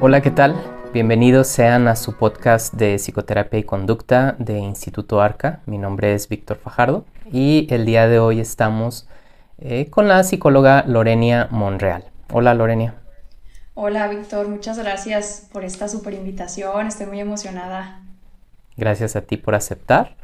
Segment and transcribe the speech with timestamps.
[0.00, 0.54] Hola, ¿qué tal?
[0.92, 5.60] Bienvenidos sean a su podcast de psicoterapia y conducta de Instituto Arca.
[5.64, 9.08] Mi nombre es Víctor Fajardo y el día de hoy estamos
[9.56, 12.04] eh, con la psicóloga Lorenia Monreal.
[12.30, 12.96] Hola Lorenia.
[13.72, 18.02] Hola Víctor, muchas gracias por esta super invitación, estoy muy emocionada.
[18.76, 20.16] Gracias a ti por aceptar.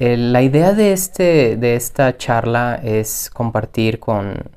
[0.00, 4.50] Eh, la idea de, este, de esta charla es compartir con,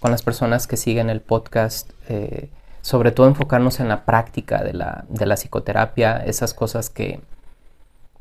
[0.00, 2.50] con las personas que siguen el podcast eh,
[2.82, 7.20] sobre todo enfocarnos en la práctica de la, de la psicoterapia, esas cosas que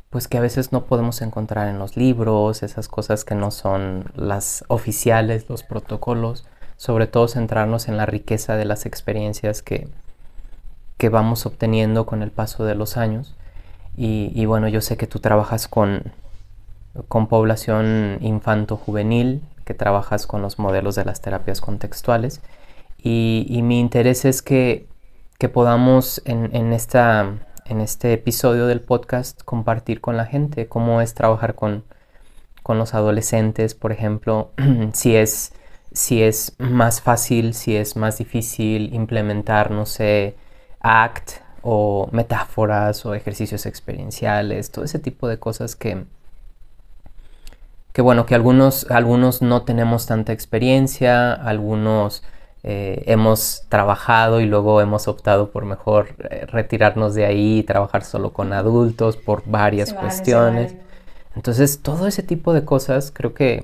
[0.10, 4.12] pues que a veces no podemos encontrar en los libros, esas cosas que no son
[4.16, 6.46] las oficiales, los protocolos,
[6.78, 9.88] sobre todo centrarnos en la riqueza de las experiencias que,
[10.98, 13.36] que vamos obteniendo con el paso de los años.
[13.96, 16.12] Y, y bueno, yo sé que tú trabajas con,
[17.08, 22.42] con población infanto-juvenil, que trabajas con los modelos de las terapias contextuales.
[22.98, 24.88] Y, mi interés es que,
[25.54, 31.54] podamos en, esta, en este episodio del podcast compartir con la gente cómo es trabajar
[31.54, 31.84] con,
[32.68, 34.52] los adolescentes, por ejemplo,
[34.94, 35.54] si es,
[35.92, 40.36] si es más fácil, si es más difícil implementar, no sé,
[40.80, 46.06] ACT o metáforas o ejercicios experienciales, todo ese tipo de cosas que,
[47.94, 52.24] que bueno, que algunos, algunos no tenemos tanta experiencia, algunos
[52.64, 58.04] eh, hemos trabajado y luego hemos optado por mejor eh, retirarnos de ahí y trabajar
[58.04, 60.76] solo con adultos por varias cuestiones.
[61.36, 63.64] Entonces, todo ese tipo de cosas creo que,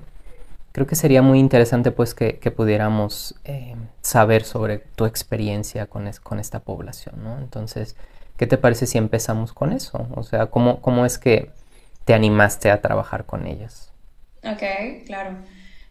[0.72, 6.40] creo que sería muy interesante pues que, pudiéramos eh, saber sobre tu experiencia con, con
[6.40, 7.38] esta población, ¿no?
[7.40, 7.98] Entonces,
[8.38, 10.08] ¿qué te parece si empezamos con eso?
[10.16, 11.52] O sea, ¿cómo, cómo es que
[12.06, 13.92] te animaste a trabajar con ellas?
[14.46, 15.38] Ok, claro.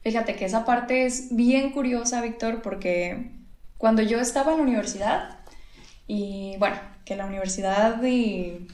[0.02, 3.30] Fíjate que esa parte es bien curiosa, Víctor, porque
[3.78, 5.38] cuando yo estaba en la universidad,
[6.06, 8.68] y bueno, que la universidad y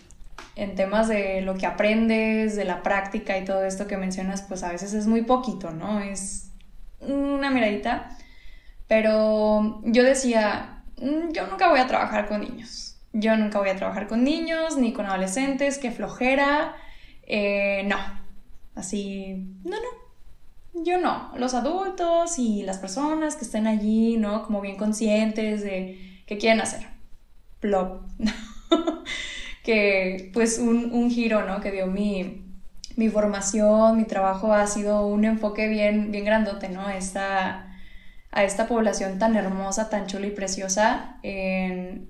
[0.57, 4.63] en temas de lo que aprendes, de la práctica y todo esto que mencionas, pues
[4.63, 6.01] a veces es muy poquito, ¿no?
[6.01, 6.51] Es
[7.01, 8.17] una miradita.
[8.89, 12.97] Pero yo decía, mm, yo nunca voy a trabajar con niños.
[13.13, 16.75] Yo nunca voy a trabajar con niños ni con adolescentes, qué flojera.
[17.23, 18.20] Eh, no.
[18.75, 24.45] Así, no, no, yo no, los adultos y las personas que estén allí, ¿no?
[24.45, 26.87] Como bien conscientes de qué quieren hacer.
[27.59, 28.03] Plop.
[29.65, 31.61] que pues un, giro, ¿no?
[31.61, 32.45] Que dio mi,
[32.97, 36.89] mi formación, mi trabajo ha sido un enfoque bien, bien grandote, ¿no?
[36.89, 37.77] Esta,
[38.31, 42.09] a esta población tan hermosa, tan chula y preciosa en,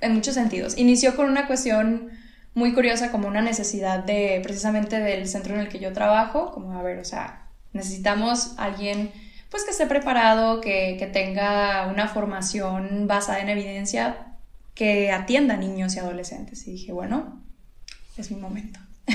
[0.00, 0.76] en muchos sentidos.
[0.76, 2.10] Inició con una cuestión
[2.54, 6.72] muy curiosa como una necesidad de precisamente del centro en el que yo trabajo, como
[6.78, 7.42] a ver, o sea,
[7.72, 9.10] Necesitamos alguien
[9.50, 14.36] pues que esté preparado, que, tenga una formación basada en evidencia,
[14.74, 16.66] que atienda a niños y adolescentes.
[16.66, 17.42] Y dije, bueno,
[18.16, 18.80] es mi momento.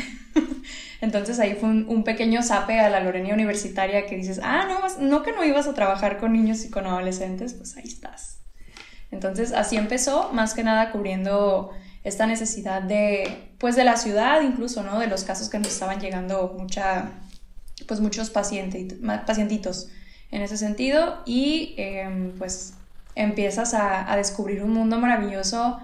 [1.01, 5.23] Entonces ahí fue un, pequeño sape a la Lorenia Universitaria que dices, ah, no, no
[5.23, 8.39] que no ibas a trabajar con niños y con adolescentes, pues ahí estás.
[9.09, 11.71] Entonces así empezó, más que nada cubriendo
[12.07, 14.99] esta necesidad de, pues de la ciudad incluso, ¿no?
[14.99, 17.11] De los casos que nos estaban llegando mucha,
[17.85, 18.95] pues muchos pacientes,
[19.25, 19.89] pacientitos
[20.31, 22.73] en ese sentido y em, pues
[23.15, 25.79] empiezas a, descubrir un mundo maravilloso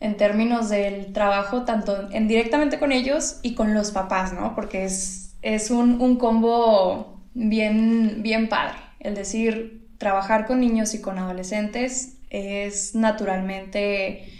[0.00, 4.54] en términos del trabajo tanto en, directamente con ellos y con los papás, ¿no?
[4.54, 8.78] Porque es, es un, un combo bien, bien padre.
[9.00, 14.37] El decir, trabajar con niños y con adolescentes es naturalmente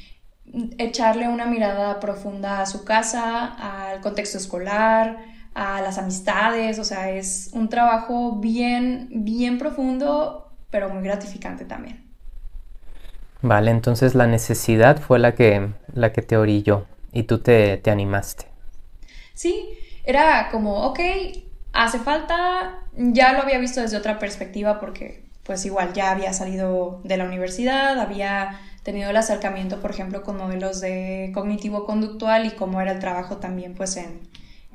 [0.78, 3.46] echarle una mirada profunda a su casa,
[3.90, 5.18] al contexto escolar,
[5.54, 12.04] a las amistades, o sea, es un trabajo bien, bien profundo, pero muy gratificante también.
[13.42, 17.90] Vale, entonces la necesidad fue la que, la que te orilló y tú te, te
[17.90, 18.46] animaste.
[19.34, 21.00] Sí, era como, ok,
[21.72, 27.00] hace falta, ya lo había visto desde otra perspectiva porque pues igual ya había salido
[27.04, 32.82] de la universidad, había tenido el acercamiento, por ejemplo, con modelos de cognitivo-conductual y cómo
[32.82, 34.20] era el trabajo también pues en,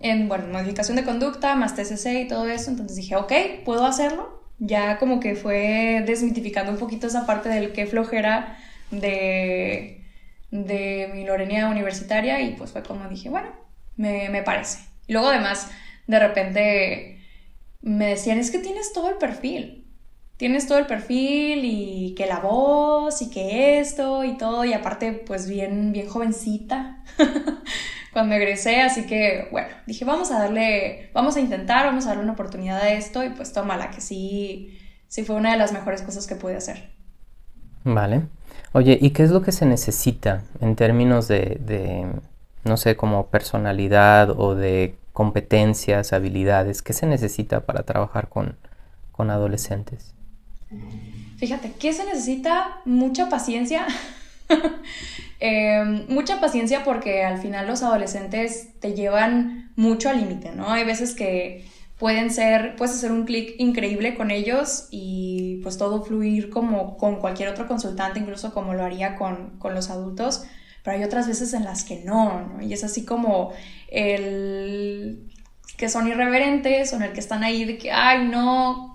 [0.01, 3.31] en, bueno, modificación de conducta, más TCC y todo eso, entonces dije, ok,
[3.63, 4.41] puedo hacerlo.
[4.57, 8.57] Ya como que fue desmitificando un poquito esa parte del que flojera
[8.89, 10.03] de,
[10.49, 13.49] de mi Lorenia universitaria y pues fue como dije, bueno,
[13.95, 14.79] me, me parece.
[15.05, 15.69] Y luego además,
[16.07, 17.19] de repente
[17.83, 19.82] me decían, es que tienes todo el perfil.
[20.37, 25.13] Tienes todo el perfil y que la voz y que esto y todo y aparte
[25.13, 27.03] pues bien, bien jovencita.
[28.13, 32.23] cuando egresé, así que bueno, dije, vamos a darle, vamos a intentar, vamos a darle
[32.23, 36.03] una oportunidad a esto y pues tómala, que sí, sí fue una de las mejores
[36.03, 36.91] cosas que pude hacer.
[37.83, 38.21] Vale.
[38.71, 42.07] Oye, ¿y qué es lo que se necesita en términos de,
[42.63, 46.81] no sé, como personalidad o de competencias, habilidades?
[46.81, 48.57] ¿Qué se necesita para trabajar con,
[49.11, 50.13] con adolescentes?
[51.37, 52.81] Fíjate, ¿qué se necesita?
[52.85, 53.85] Mucha paciencia.
[55.45, 60.69] Em, mucha paciencia porque al final los adolescentes te llevan mucho al límite, ¿no?
[60.69, 61.65] Hay veces que
[61.97, 67.17] pueden ser, puedes hacer un clic increíble con ellos y pues todo fluir como con
[67.17, 70.45] cualquier otro consultante, incluso como lo haría con, con los adultos,
[70.81, 72.61] pero hay otras veces en las que no, ¿no?
[72.61, 73.51] Y es así como
[73.89, 75.29] el
[75.77, 78.92] que son irreverentes o en el que están ahí de que, ay, no,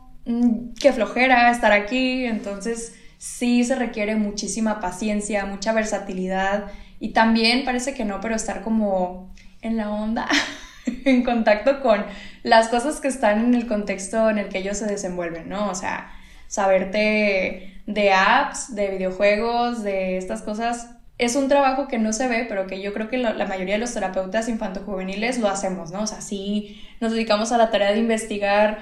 [0.78, 6.66] qué flojera estar aquí, entonces sí se requiere muchísima paciencia, mucha versatilidad
[7.00, 9.32] y también parece que no, pero estar como
[9.62, 10.28] en la onda,
[11.04, 12.04] en contacto con
[12.42, 15.70] las cosas que están en el contexto en el que ellos se desenvuelven, ¿no?
[15.70, 16.12] O sea,
[16.46, 20.90] saberte de apps, de videojuegos, de estas cosas.
[21.16, 23.81] Es un trabajo que no se ve, pero que yo creo que la mayoría de
[23.81, 26.02] los terapeutas infanto-juveniles lo hacemos, ¿no?
[26.02, 28.78] O sea, sí nos dedicamos a la tarea de investigar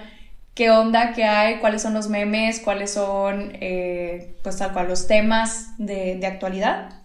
[0.57, 5.07] qué onda, qué hay, cuáles son los memes, cuáles son, eh, pues tal cual, los
[5.07, 7.03] temas de, actualidad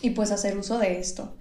[0.00, 1.36] y pues hacer uso de esto.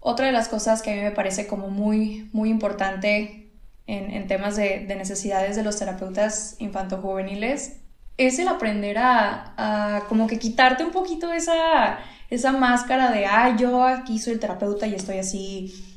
[0.00, 3.52] Otra de las cosas que a mí me parece como muy, muy importante
[3.86, 7.80] en, temas de, necesidades de los terapeutas infanto-juveniles
[8.16, 11.98] es el aprender a, a, como que quitarte un poquito esa,
[12.30, 15.88] esa máscara de, ah, yo aquí soy el terapeuta y estoy así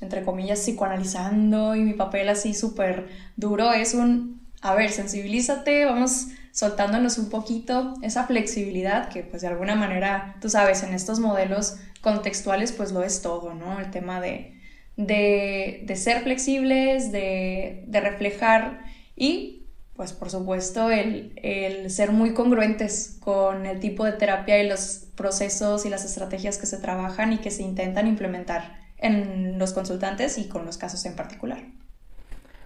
[0.00, 6.26] entre comillas, psicoanalizando y mi papel así súper duro es un, a ver, sensibilízate, vamos
[6.52, 11.76] soltándonos un poquito esa flexibilidad que pues de alguna manera, tú sabes, en estos modelos
[12.00, 13.78] contextuales pues lo es todo, ¿no?
[13.78, 14.58] El tema de,
[14.96, 18.82] de, de ser flexibles, de, de, reflejar
[19.14, 24.68] y pues por supuesto el, el ser muy congruentes con el tipo de terapia y
[24.68, 29.72] los procesos y las estrategias que se trabajan y que se intentan implementar en los
[29.72, 31.62] consultantes y con los casos en particular.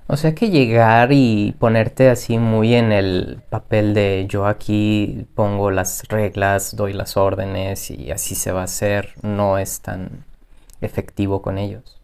[0.06, 5.70] O sea que llegar y ponerte así muy en el papel de yo aquí pongo
[5.70, 10.24] las reglas, doy las órdenes y así se va a hacer, no es tan
[10.80, 12.00] efectivo con ellos.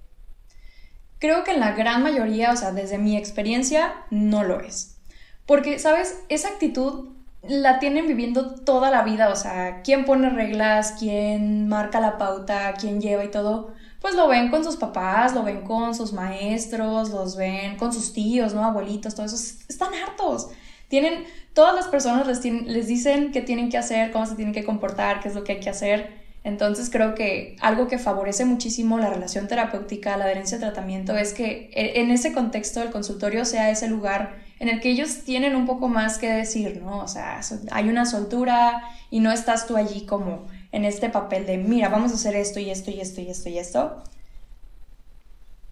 [1.19, 4.99] Creo que en la gran mayoría, o sea, desde mi experiencia, no lo es.
[5.47, 6.23] Porque, ¿sabes?
[6.29, 7.09] Esa actitud
[7.43, 12.75] la tienen viviendo toda la vida, o sea, quién pone reglas, quién marca la pauta,
[12.79, 13.73] quién lleva y todo,
[14.09, 18.15] pues lo ven con sus papás, lo ven con sus maestros, los ven con sus
[18.15, 18.65] tíos, ¿no?
[18.65, 20.49] Abuelitos, todos esos, están hartos.
[20.89, 24.65] Tienen, todas las personas les, les dicen qué tienen que hacer, cómo se tienen que
[24.65, 26.17] comportar, qué es lo que hay que hacer.
[26.43, 31.35] Entonces creo que algo que favorece muchísimo la relación terapéutica, la adherencia al tratamiento, es
[31.35, 35.55] que e, en ese contexto del consultorio sea ese lugar en el que ellos tienen
[35.55, 37.01] un poco más que decir, ¿no?
[37.01, 37.41] O sea,
[37.73, 42.13] hay una soltura y no estás tú allí como en este papel de, mira, vamos
[42.13, 44.03] a hacer esto y esto y esto y esto y esto,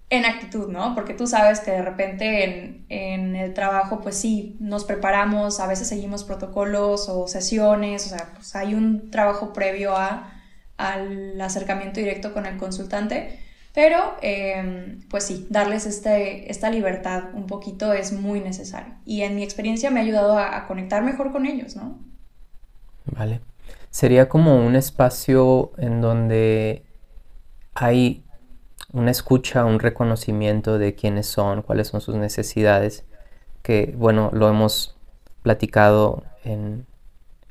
[0.08, 0.94] en actitud, ¿no?
[0.94, 5.88] Porque tú sabes que de repente en, el trabajo, pues sí, nos preparamos, a veces
[5.88, 10.32] seguimos protocolos o sesiones, o sea, pues hay un trabajo previo a,
[10.76, 13.40] al acercamiento directo con el consultante,
[13.74, 18.94] pero em, pues sí, darles este, esta libertad un poquito es muy necesario.
[19.04, 21.98] Y en mi experiencia me ha ayudado a, a conectar mejor con ellos, ¿no?
[23.06, 23.40] Vale
[23.96, 26.84] sería como un espacio en donde
[27.72, 28.26] hay
[28.92, 33.06] una escucha, un reconocimiento de quiénes son, cuáles son sus necesidades,
[33.62, 34.98] que bueno, lo hemos
[35.42, 36.84] platicado en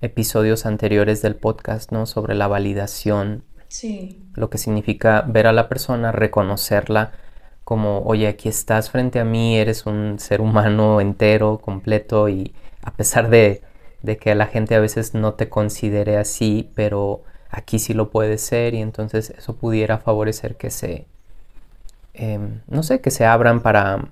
[0.01, 2.05] episodios anteriores del podcast, ¿no?
[2.05, 3.43] Sobre la validación.
[3.67, 4.21] Sí.
[4.35, 7.13] Lo que significa ver a la persona, reconocerla
[7.63, 12.91] como, oye, aquí estás frente a mí, eres un ser humano entero, completo y a
[12.91, 13.63] pesar de
[14.01, 18.37] de que la gente a veces no te considere así, pero aquí sí lo puede
[18.37, 21.05] ser y entonces eso pudiera favorecer que se,
[22.13, 24.11] em, no sé, que se abran para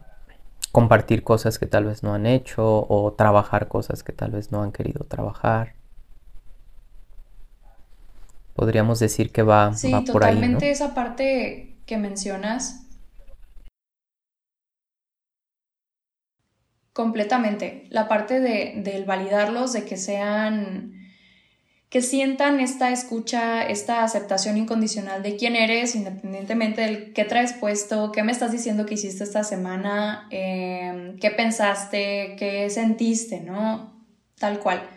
[0.71, 4.63] compartir cosas que tal vez no han hecho o trabajar cosas que tal vez no
[4.63, 5.73] han querido trabajar.
[8.55, 10.01] Podríamos decir que va, por ahí.
[10.01, 12.82] Sí, totalmente esa parte que mencionas
[16.93, 17.87] Completamente.
[17.89, 20.93] La parte de, del validarlos, de que sean,
[21.89, 28.11] que sientan esta escucha, esta aceptación incondicional de quién eres, independientemente del qué traes puesto,
[28.11, 33.91] qué me estás diciendo que hiciste esta semana, em, qué pensaste, qué sentiste, ¿no?
[34.37, 34.87] Tal cual.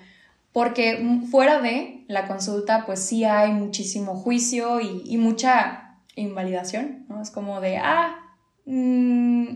[0.52, 7.22] Porque fuera de la consulta, pues sí hay muchísimo juicio y, mucha invalidación, ¿no?
[7.22, 8.16] Es como de, ah,
[8.66, 9.46] mmm,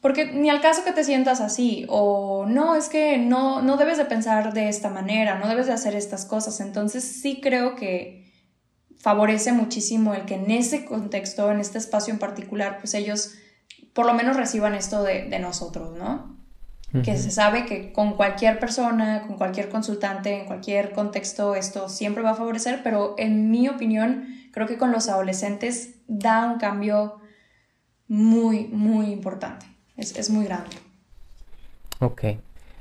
[0.00, 3.98] porque ni al caso que te sientas así, o no, es que no, no debes
[3.98, 6.60] de pensar de esta manera, no debes de hacer estas cosas.
[6.60, 8.32] Entonces sí creo que
[9.00, 13.34] favorece muchísimo el que en ese contexto, en este espacio en particular, pues ellos
[13.92, 16.36] por lo menos reciban esto de, nosotros, ¿no?
[17.02, 22.22] Que se sabe que con cualquier persona, con cualquier consultante, en cualquier contexto, esto siempre
[22.22, 27.16] va a favorecer, pero en mi opinión, creo que con los adolescentes da un cambio
[28.06, 30.70] muy, muy importante es, muy grande.
[32.00, 32.22] Ok,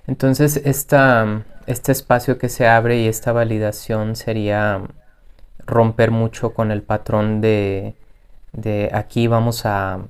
[0.06, 4.84] entonces esta, este espacio que se abre y esta validación sería
[5.66, 7.96] romper mucho con el patrón de,
[8.54, 10.06] de aquí vamos a,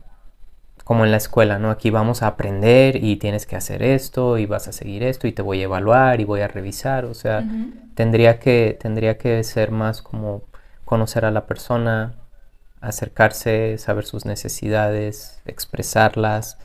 [0.84, 1.72] como en la escuela, ¿no?
[1.72, 5.32] Aquí vamos a aprender y tienes que hacer esto y vas a seguir esto y
[5.32, 7.44] te voy a evaluar y voy a revisar, o sea,
[7.96, 10.44] tendría, que, tendría que ser más como
[10.84, 12.16] conocer a la persona,
[12.82, 16.58] acercarse, saber sus necesidades, expresarlas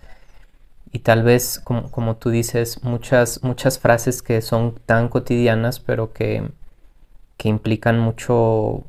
[0.93, 6.51] y tal vez, como, tú dices, muchas, muchas frases que son tan cotidianas, pero que,
[7.39, 8.85] que implican mucho,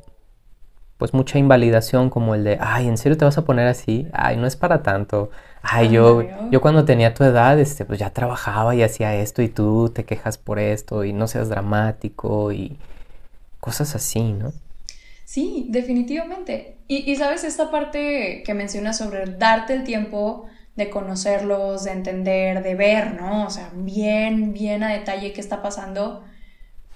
[0.97, 4.07] pues mucha invalidación, como el de, ay, ¿en serio te vas a poner así?
[4.11, 5.31] Ay, no es para tanto.
[5.61, 9.47] Ay, yo, yo cuando tenía tu edad, este, pues ya trabajaba y hacía esto y
[9.47, 12.77] tú te quejas por esto y no seas dramático y
[13.61, 14.51] cosas así, ¿no?
[15.23, 16.75] Sí, definitivamente.
[16.89, 22.63] Y, y sabes, esta parte que mencionas sobre darte el tiempo de conocerlos, de entender,
[22.63, 23.45] de ver, ¿no?
[23.45, 26.23] O sea, bien, bien a detalle qué está pasando.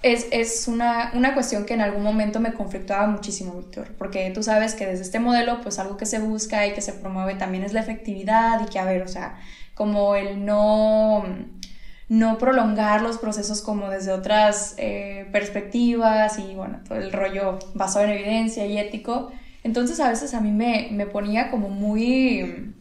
[0.02, 4.74] Es, una, una, cuestión que en algún momento me conflictuaba muchísimo, Víctor, porque tú sabes
[4.74, 7.72] que desde este modelo, pues algo que se busca y que se promueve también es
[7.72, 9.40] la efectividad y que, a ver, o sea,
[9.74, 11.24] como el no,
[12.08, 18.04] no prolongar los procesos como desde otras eh, perspectivas y, bueno, todo el rollo basado
[18.04, 19.32] en evidencia y ético.
[19.64, 22.72] Entonces a veces a mí me, me ponía como muy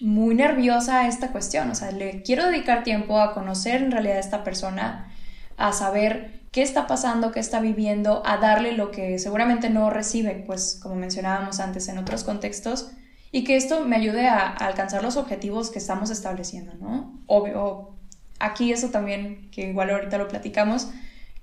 [0.00, 4.16] muy nerviosa a esta cuestión, o sea, le quiero dedicar tiempo a conocer en realidad
[4.16, 5.12] a esta persona,
[5.56, 10.44] a saber qué está pasando, qué está viviendo, a darle lo que seguramente no recibe,
[10.46, 12.92] pues como mencionábamos antes en otros contextos,
[13.30, 17.20] y que esto me ayude a, alcanzar los objetivos que estamos estableciendo, ¿no?
[17.26, 17.90] Obvio,
[18.38, 20.88] aquí eso también, que igual ahorita lo platicamos,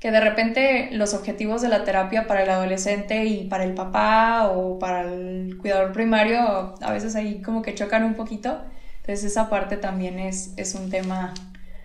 [0.06, 4.52] que de repente los objetivos de la terapia para el adolescente y para el papá
[4.52, 8.62] o para el cuidador primario a veces ahí como que chocan un poquito.
[8.98, 11.34] Entonces esa parte también es, es un tema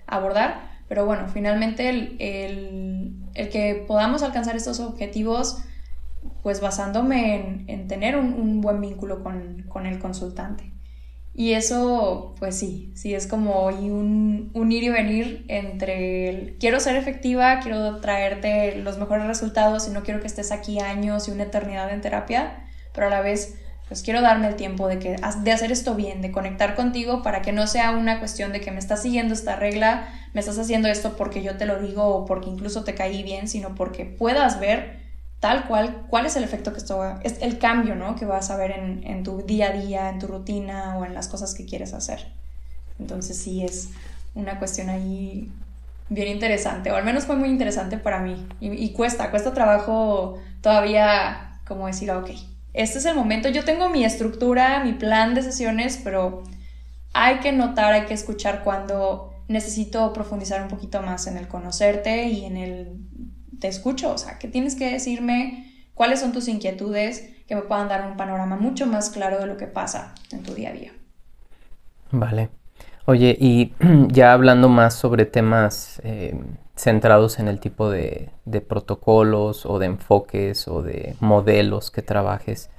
[0.07, 0.61] a abordar.
[0.87, 5.63] Pero bueno, finalmente el, el, el que podamos alcanzar estos objetivos,
[6.43, 10.71] pues basándome en, en tener un, un, buen vínculo con, con el consultante.
[11.41, 16.81] Y eso, pues sí, sí es como un, un ir y venir entre el, quiero
[16.81, 21.31] ser efectiva, quiero traerte los mejores resultados y no quiero que estés aquí años y
[21.31, 23.55] una eternidad en terapia, pero a la vez
[23.89, 27.41] pues quiero darme el tiempo de, que, de hacer esto bien, de conectar contigo para
[27.41, 30.89] que no sea una cuestión de que me estás siguiendo esta regla, me estás haciendo
[30.89, 34.61] esto porque yo te lo digo o porque incluso te caí bien, sino porque puedas
[34.61, 35.10] ver
[35.41, 38.15] tal cual, cuál es el efecto que esto va, es el cambio, ¿no?
[38.15, 41.15] Que vas a ver en, en, tu día a día, en tu rutina o en
[41.15, 42.27] las cosas que quieres hacer.
[42.99, 43.89] Entonces sí es
[44.35, 45.51] una cuestión ahí
[46.11, 48.47] bien interesante, o al menos fue muy interesante para mí.
[48.61, 52.31] Y, cuesta, cuesta trabajo todavía como decir, ok,
[52.75, 56.43] este es el momento, yo tengo mi estructura, mi plan de sesiones, pero
[57.13, 62.25] hay que notar, hay que escuchar cuando necesito profundizar un poquito más en el conocerte
[62.25, 63.10] y en el
[63.61, 67.89] te escucho, o sea, que tienes que decirme cuáles son tus inquietudes que me puedan
[67.89, 70.93] dar un panorama mucho más claro de lo que pasa en tu día a día.
[72.11, 72.49] Vale.
[73.07, 73.75] Oye, y
[74.09, 76.39] ya hablando más sobre temas eh,
[76.77, 78.31] centrados en el tipo de,
[78.69, 82.71] protocolos o de enfoques o de modelos que trabajes,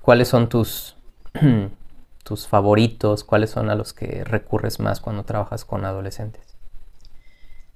[0.00, 0.96] ¿cuáles son tus,
[2.24, 3.24] tus favoritos?
[3.24, 6.56] ¿Cuáles son a los que recurres más cuando trabajas con adolescentes?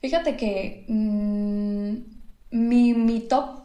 [0.00, 2.19] Fíjate que mm,
[2.50, 3.60] mi, mi top,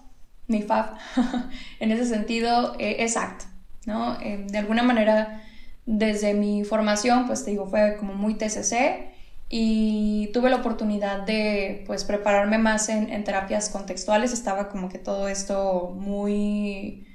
[0.48, 0.98] mi fab,
[1.80, 3.44] en ese sentido eh, es ACT,
[3.86, 4.20] ¿no?
[4.22, 5.42] Eh, de alguna manera,
[5.86, 9.14] desde mi formación, pues te digo, fue como muy TCC
[9.50, 15.28] y tuve la oportunidad de, pues, prepararme más en, terapias contextuales, estaba como que todo
[15.28, 17.08] esto muy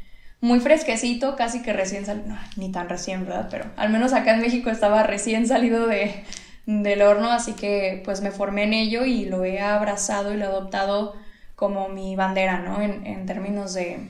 [0.43, 3.49] muy fresquecito, casi que recién salido, no, ni tan recién, ¿verdad?
[3.51, 6.25] Pero al menos acá en México estaba recién salido de,
[6.65, 10.45] del horno, así que pues me formé en ello y lo he abrazado y lo
[10.45, 11.15] he adoptado
[11.61, 12.81] como mi bandera, ¿no?
[12.81, 14.09] En, términos de,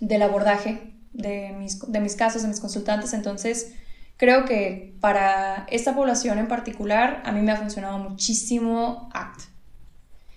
[0.00, 3.14] del abordaje de mis, de mis casos, de mis consultantes.
[3.14, 3.72] Entonces,
[4.18, 9.44] creo que para esta población en particular, a mí me ha funcionado muchísimo ACT.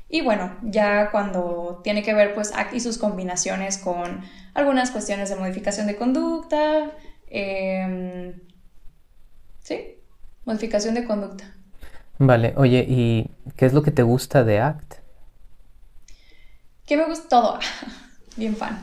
[0.08, 4.22] Y bueno, ya cuando tiene que ver pues ACT y sus combinaciones con
[4.54, 6.92] algunas cuestiones de modificación de conducta,
[7.28, 8.40] em,
[9.60, 9.98] sí,
[10.46, 11.44] Modificación de conducta.
[12.18, 15.01] Vale, oye, ¿y qué es lo que te gusta de ACT?
[16.92, 17.30] ¿Qué me gusta?
[17.30, 17.60] Todo.
[18.36, 18.78] Bien fan.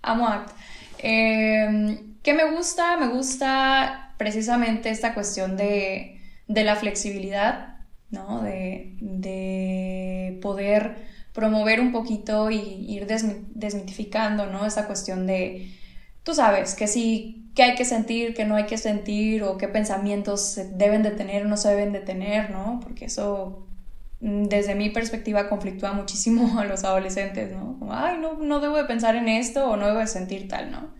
[0.00, 0.52] Amo ACT.
[0.98, 2.96] Em, ¿Qué me gusta?
[2.98, 7.78] Me gusta precisamente esta cuestión de, la flexibilidad,
[8.10, 8.42] ¿no?
[8.42, 10.98] De, de, poder
[11.32, 14.64] promover un poquito y ir desmitificando, ¿no?
[14.64, 15.74] Esa cuestión de,
[16.22, 19.66] tú sabes, que sí qué hay que sentir, qué no hay que sentir, o qué
[19.66, 22.78] pensamientos se deben de tener o no se deben de tener, ¿no?
[22.84, 23.65] Porque eso,
[24.20, 27.78] desde mi perspectiva, conflictúa muchísimo a los adolescentes, ¿no?
[27.78, 30.70] Como, ay, no, no debo de pensar en esto o no debo de sentir tal,
[30.70, 30.94] ¿no?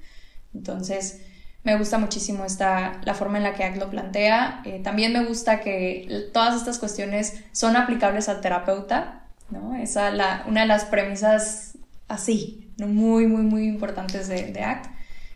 [0.55, 1.23] Entonces,
[1.65, 4.63] me gusta muchísimo esta, la forma en la que ACT lo plantea.
[4.65, 9.75] Eh, también me gusta que todas estas cuestiones son aplicables al terapeuta, ¿no?
[9.75, 11.77] Esa la, una de las premisas
[12.09, 12.87] así, ¿no?
[12.87, 14.91] muy, muy, muy importantes de, de ACT.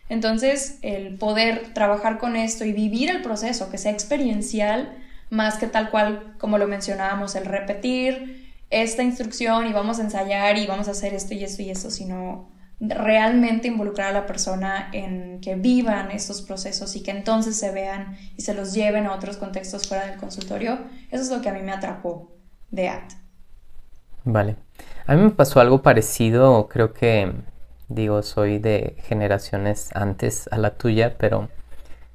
[0.07, 4.97] Entonces, el poder trabajar con esto y vivir el proceso, que sea experiencial,
[5.31, 10.59] más que tal cual, como lo mencionábamos, el repetir esta instrucción y vamos a ensayar
[10.59, 14.89] y vamos a hacer esto y esto y esto, sino realmente involucrar a la persona
[14.93, 19.15] en que vivan estos procesos y que entonces se vean y se los lleven a
[19.15, 20.77] otros contextos fuera del consultorio.
[21.09, 22.31] Eso es lo que a mí me atrapó
[22.69, 23.13] de ACT.
[24.23, 24.55] Vale.
[25.07, 27.33] A mí me pasó algo parecido, creo que
[27.93, 31.49] Digo, soy de generaciones antes a la tuya, pero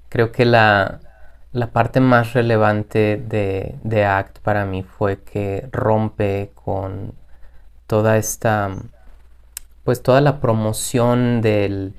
[0.09, 1.01] creo que la,
[1.73, 7.15] parte más relevante de, de, ACT para mí fue que rompe con
[7.87, 8.77] toda esta,
[9.85, 11.95] pues toda la promoción del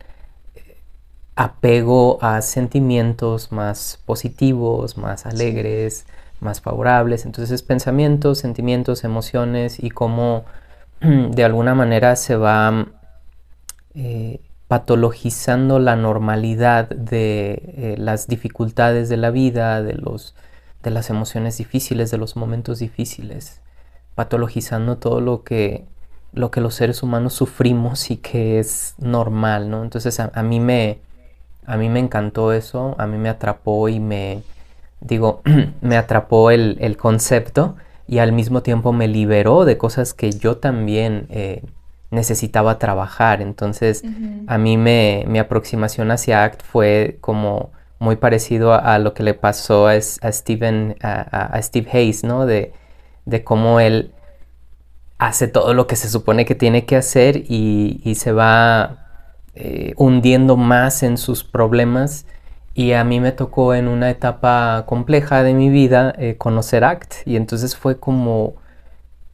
[1.37, 6.05] apego a sentimientos más positivos, más alegres,
[6.39, 7.25] más favorables.
[7.25, 10.45] Entonces pensamientos, sentimientos, emociones y cómo
[11.01, 12.87] de alguna manera se va
[13.93, 20.35] eh, patologizando la normalidad de eh, las dificultades de la vida, de, los,
[20.83, 23.61] de las emociones difíciles, de los momentos difíciles,
[24.15, 25.85] patologizando todo lo que,
[26.33, 29.83] lo que los seres humanos sufrimos y que es normal, ¿no?
[29.83, 30.99] Entonces a, mí, me,
[31.65, 34.43] a mí me encantó eso, a mí me atrapó y me,
[34.99, 35.41] digo,
[35.81, 41.27] me atrapó el, concepto y al mismo tiempo me liberó de cosas que yo también...
[41.29, 41.63] Eh,
[42.11, 43.41] necesitaba trabajar.
[43.41, 44.03] Entonces,
[44.47, 49.33] a mí me, mi aproximación hacia ACT fue como muy parecido a, lo que le
[49.33, 52.45] pasó a, a Steven, a, Steve Hayes, ¿no?
[52.45, 52.73] De,
[53.25, 54.13] de, cómo él
[55.17, 59.07] hace todo lo que se supone que tiene que hacer y, se va
[59.55, 62.25] eh, hundiendo más en sus problemas.
[62.75, 67.15] Y a mí me tocó en una etapa compleja de mi vida eh, conocer ACT.
[67.25, 68.55] Y entonces fue como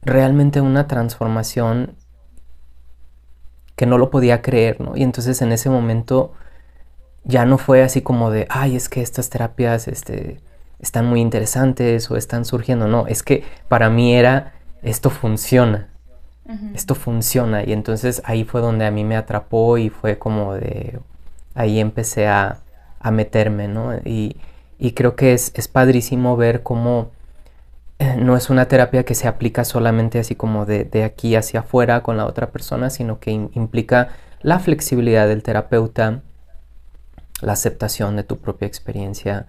[0.02, 1.94] realmente una transformación
[3.76, 4.96] que no lo podía creer, ¿no?
[4.96, 6.32] Y entonces en ese momento
[7.24, 10.40] ya no fue así como de, ay, es que estas terapias este,
[10.78, 15.88] están muy interesantes o están surgiendo, no, es que para mí era, esto funciona,
[16.74, 21.00] esto funciona, y entonces ahí fue donde a mí me atrapó y fue como de,
[21.54, 22.58] ahí empecé a,
[23.00, 23.94] a meterme, ¿no?
[24.04, 24.36] Y,
[24.78, 27.10] y creo que es, es padrísimo ver cómo
[27.98, 32.16] no es una terapia que se aplica solamente así como de, aquí hacia afuera con
[32.16, 34.08] la otra persona, sino que implica
[34.42, 36.22] la flexibilidad del terapeuta,
[37.40, 39.46] la aceptación de tu propia experiencia,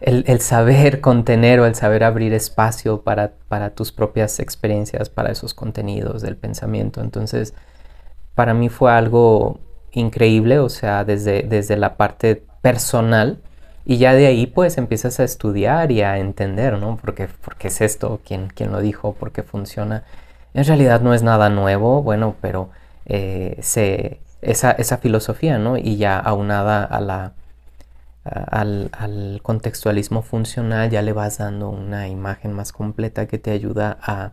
[0.00, 3.30] el, saber contener o el saber abrir espacio para,
[3.74, 7.00] tus propias experiencias, para esos contenidos del pensamiento.
[7.00, 7.54] Entonces,
[8.34, 9.60] para mí fue algo
[9.92, 13.40] increíble, o sea, desde, desde la parte personal,
[13.86, 16.96] y ya de ahí pues empiezas a estudiar y a entender, ¿no?
[16.96, 17.28] ¿Por qué,
[17.60, 18.20] es esto?
[18.26, 19.14] ¿Quién, ¿Quién, lo dijo?
[19.14, 20.04] ¿Por qué funciona?
[20.54, 22.70] En realidad no es nada nuevo, bueno, pero
[23.06, 25.76] eh, se, esa, esa, filosofía, ¿no?
[25.78, 27.34] Y ya aunada a la,
[28.24, 33.98] al, al, contextualismo funcional ya le vas dando una imagen más completa que te ayuda
[34.02, 34.32] a,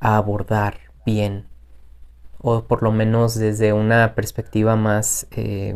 [0.00, 0.76] a abordar
[1.06, 1.46] bien
[2.42, 5.26] o por lo menos desde una perspectiva más...
[5.30, 5.74] Eh,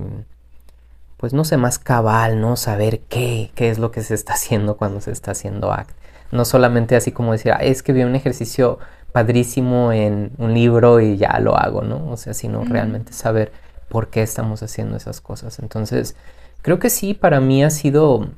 [1.16, 2.56] pues no sé, más cabal, ¿no?
[2.56, 5.94] Saber qué, qué es lo que se está haciendo cuando se está haciendo ACT.
[6.32, 8.78] No solamente así como decir, es que vi un ejercicio
[9.12, 12.10] padrísimo en un libro y ya lo hago, ¿no?
[12.10, 13.52] O sea, sino realmente saber
[13.88, 15.58] por qué estamos haciendo esas cosas.
[15.58, 16.16] Entonces,
[16.62, 18.28] creo que sí, para mí ha sido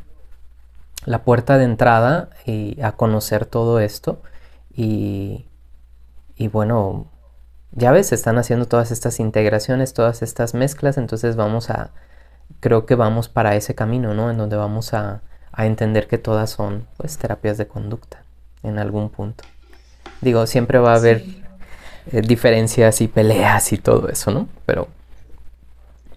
[1.04, 4.20] la puerta de entrada y a conocer todo esto.
[4.72, 5.46] Y,
[6.36, 7.06] y bueno,
[7.72, 11.90] ya ves, están haciendo todas estas integraciones, todas estas mezclas, entonces vamos a
[12.61, 14.31] creo que vamos para ese camino, ¿no?
[14.31, 15.23] En donde vamos a,
[15.57, 18.23] entender que todas son, pues, terapias de conducta
[18.62, 19.42] en algún punto.
[20.21, 21.25] Digo, siempre va a haber
[22.12, 24.49] eh, diferencias y peleas y todo eso, ¿no?
[24.66, 24.87] Pero,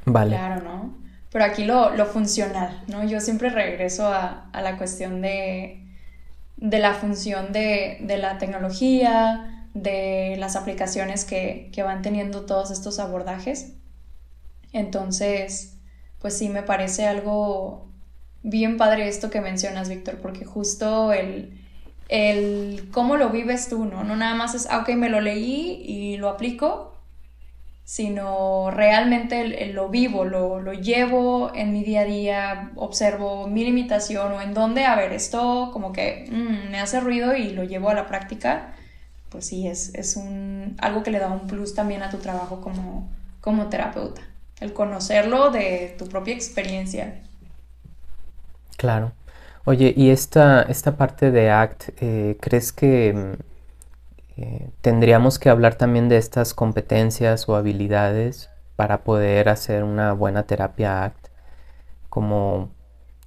[0.06, 0.36] vale.
[0.36, 1.02] Claro, ¿no?
[1.32, 3.04] pero aquí lo, lo funcional, ¿no?
[3.06, 5.82] Yo siempre regreso a, a la cuestión de,
[6.58, 12.70] de la función de, de, la tecnología, de las aplicaciones que, que van teniendo todos
[12.70, 13.74] estos abordajes.
[14.74, 15.78] Entonces,
[16.22, 17.88] pues sí, me parece algo
[18.44, 21.60] bien padre esto que mencionas, Víctor, porque justo el,
[22.10, 24.04] el cómo lo vives tú, ¿no?
[24.04, 26.92] No nada más es, ah, ok, me lo leí y lo aplico,
[27.84, 34.32] sino realmente lo vivo, lo, lo, llevo en mi día a día, observo mi limitación
[34.32, 37.90] o en dónde, a ver, esto como que mm, me hace ruido y lo llevo
[37.90, 38.74] a la práctica,
[39.30, 42.62] pues sí, es, es un, algo que le da un plus también a tu trabajo
[42.62, 43.10] como,
[43.42, 44.22] como terapeuta,
[44.62, 47.22] el conocerlo de tu propia experiencia.
[48.78, 49.12] Claro.
[49.66, 55.76] Oye, y esta, esta parte de ACT, eh, ¿crees que mm, eh, tendríamos que hablar
[55.76, 61.28] también de estas competencias o habilidades para poder hacer una buena terapia ACT,
[62.10, 62.72] como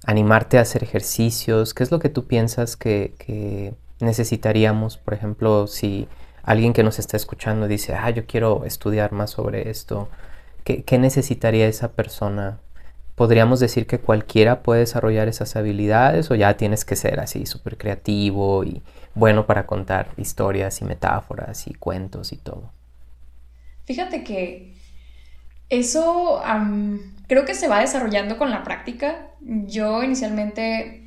[0.05, 1.73] animarte a hacer ejercicios.
[1.73, 4.97] ¿Qué es lo que tú piensas que, necesitaríamos?
[4.97, 6.07] Por ejemplo, si
[6.43, 10.09] alguien que nos está escuchando dice, ah, yo quiero estudiar más sobre esto,
[10.65, 12.59] ¿qué, necesitaría esa persona?
[13.15, 17.77] ¿Podríamos decir que cualquiera puede desarrollar esas habilidades o ya tienes que ser así súper
[17.77, 18.81] creativo y
[19.13, 22.71] bueno para contar historias y metáforas y cuentos y todo.
[23.85, 24.73] Fíjate que
[25.69, 26.41] eso
[27.27, 29.29] creo que se va desarrollando con la práctica.
[29.39, 31.04] Yo inicialmente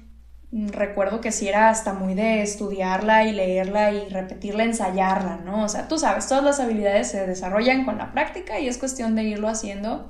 [0.51, 5.65] recuerdo que sí era hasta muy de estudiarla y leerla y repetirla, ensayarla, ¿no?
[5.65, 9.15] O sea, tú sabes, todas las habilidades se desarrollan con la práctica y es cuestión
[9.15, 10.09] de irlo haciendo.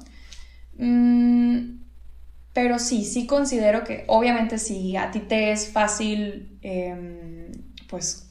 [0.77, 1.79] Mm,
[2.53, 7.53] pero sí, sí considero que obviamente si a ti te es fácil em,
[7.89, 8.29] pues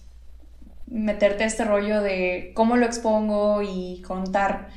[0.87, 4.69] meterte a este rollo de cómo lo expongo y contar,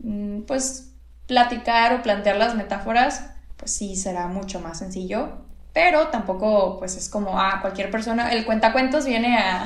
[0.00, 0.92] mm, pues
[1.26, 5.47] platicar o plantear las metáforas, pues sí será mucho más sencillo,
[5.78, 9.64] pero tampoco pues es como, ah, cualquier persona, el cuentacuentos viene a,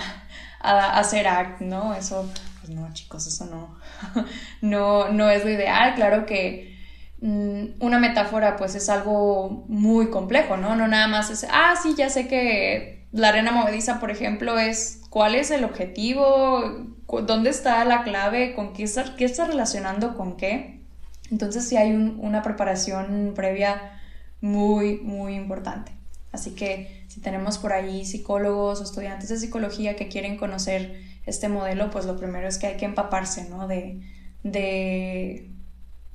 [0.60, 1.94] a, hacer act, ¿no?
[1.94, 3.78] Eso, pues no, chicos, eso no,
[4.60, 6.76] no, no es lo ideal, claro que
[7.22, 10.76] mm, una metáfora pues es algo muy complejo, ¿no?
[10.76, 15.00] No nada más es, ah, sí, ya sé que la arena movediza, por ejemplo, es
[15.08, 16.92] cuál es el objetivo,
[17.26, 20.82] dónde está la clave, con qué está, qué está relacionando con qué.
[21.30, 23.98] Entonces sí hay una preparación previa
[24.42, 26.01] muy, muy importante.
[26.32, 31.48] Así que si tenemos por ahí psicólogos o estudiantes de psicología que quieren conocer este
[31.48, 33.68] modelo, pues lo primero es que hay que empaparse, ¿no?
[33.68, 34.00] De,
[34.42, 35.50] de,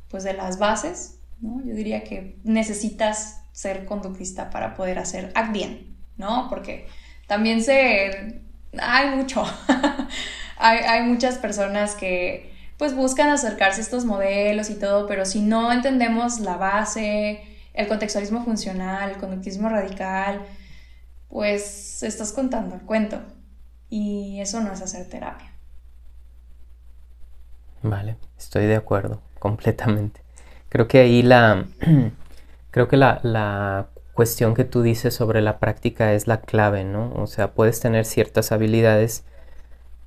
[0.09, 1.63] pues de las bases, ¿no?
[1.63, 6.47] Yo diría que necesitas ser conductista para poder hacer act bien, ¿no?
[6.49, 6.87] Porque
[7.27, 8.41] también se...
[8.77, 9.43] hay mucho.
[10.57, 15.71] hay, muchas personas que pues buscan acercarse a estos modelos y todo, pero si no
[15.71, 17.41] entendemos la base,
[17.77, 20.41] el contextualismo funcional, el conductismo radical,
[21.29, 23.21] pues estás contando el cuento.
[23.89, 25.53] Y eso no es hacer terapia.
[27.83, 30.21] Vale, estoy de acuerdo, completamente.
[30.69, 31.65] Creo que ahí la,
[32.71, 37.13] creo que la, la cuestión que tú dices sobre la práctica es la clave, ¿no?
[37.13, 39.23] O sea, puedes tener ciertas habilidades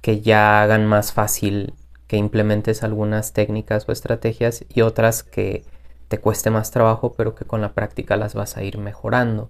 [0.00, 1.74] que ya hagan más fácil
[2.08, 5.62] que implementes algunas técnicas o estrategias y otras que
[6.10, 9.48] te cueste más trabajo, pero que con la práctica las vas a ir mejorando.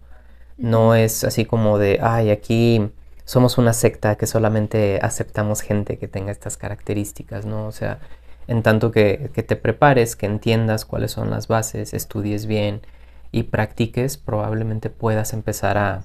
[0.58, 2.92] No es así como de, ay, aquí
[3.24, 7.66] somos una secta que solamente aceptamos gente que tenga estas características, ¿no?
[7.66, 7.98] O sea,
[8.46, 12.82] en tanto que, que te prepares, que entiendas cuáles son las bases, estudies bien,
[13.32, 16.02] y practiques, probablemente puedas empezar a,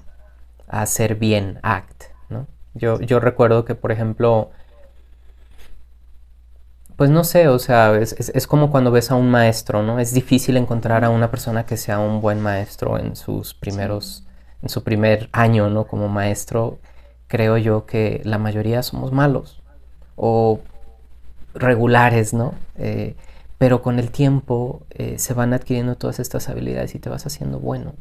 [0.68, 2.04] hacer bien ACT.
[2.30, 2.46] ¿no?
[2.72, 4.50] Yo, yo recuerdo que, por ejemplo,
[6.96, 9.98] pues no sé, o sea, es, como cuando ves a un maestro, ¿no?
[10.00, 14.24] Es difícil encontrar a una persona que sea un buen maestro en sus primeros,
[14.62, 15.86] en su primer año, ¿no?
[15.86, 16.78] Como maestro,
[17.28, 19.62] creo yo que la mayoría somos malos
[20.16, 20.60] o
[21.54, 22.54] regulares, ¿no?
[22.76, 23.16] Eh,
[23.58, 27.58] pero con el tiempo eh, se van adquiriendo todas estas habilidades y te vas haciendo
[27.58, 27.94] bueno.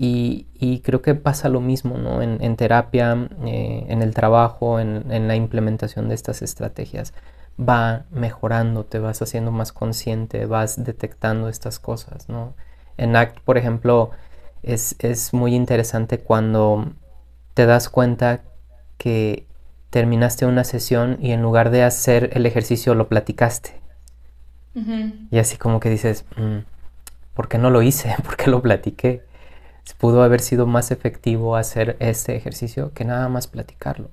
[0.00, 2.22] Y, creo que pasa lo mismo ¿no?
[2.22, 7.12] en, terapia, eh, en el trabajo, en, la implementación de estas estrategias.
[7.58, 12.28] Va mejorando, te vas haciendo más consciente, vas detectando estas cosas.
[12.28, 12.54] ¿no?
[12.96, 14.10] En ACT, por ejemplo,
[14.62, 16.92] es, es muy interesante cuando
[17.54, 18.42] te das cuenta
[18.96, 19.46] que
[19.90, 23.78] terminaste una sesión y en lugar de hacer el ejercicio lo platicaste.
[25.32, 26.58] Y así como que dices, mm,
[27.34, 28.14] ¿por qué no lo hice?
[28.24, 29.24] ¿Por qué lo platiqué?
[29.98, 34.10] Pudo haber sido más efectivo hacer este ejercicio que nada más platicarlo.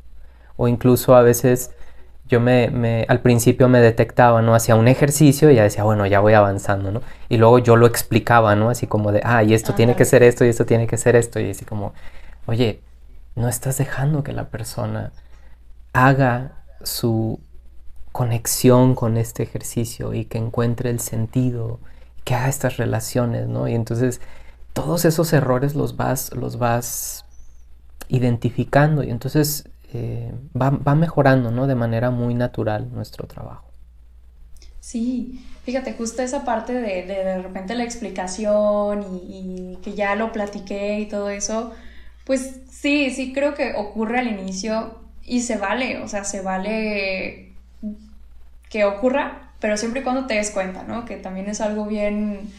[0.57, 1.71] O incluso a veces
[2.27, 4.55] yo me, al principio me detectaba, ¿no?
[4.55, 7.01] Hacía un ejercicio y ya decía, bueno, ya voy avanzando, ¿no?
[7.29, 8.69] Y luego yo lo explicaba, ¿no?
[8.69, 11.15] Así como de, ah, y esto tiene que ser esto y esto tiene que ser
[11.15, 11.39] esto.
[11.39, 11.93] Y así como,
[12.47, 12.81] oye,
[13.35, 15.11] no estás dejando que la persona
[15.93, 17.39] haga su
[18.11, 21.79] conexión con este ejercicio y que encuentre el sentido,
[22.23, 23.67] que haga estas relaciones, ¿no?
[23.67, 24.19] Y entonces
[24.73, 27.25] todos esos errores los vas, los vas
[28.07, 31.67] identificando y entonces eh, va, mejorando, ¿no?
[31.67, 33.71] De manera muy natural nuestro trabajo.
[34.81, 40.99] Sí, fíjate, justo esa parte de de, repente la explicación y, que ya lo platiqué
[40.99, 41.71] y todo eso,
[42.25, 47.53] pues sí, sí creo que ocurre al inicio y se vale, o sea, se vale
[48.69, 51.05] que ocurra, pero siempre y cuando te des cuenta, ¿no?
[51.05, 52.51] Que también es algo bien,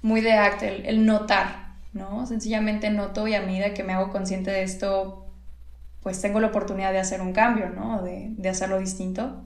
[0.00, 2.26] muy de acto, el, notar, ¿no?
[2.26, 5.27] Sencillamente noto y a medida que me hago consciente de esto,
[6.02, 8.02] pues tengo la oportunidad de hacer un cambio, ¿no?
[8.02, 9.44] De, de hacerlo distinto.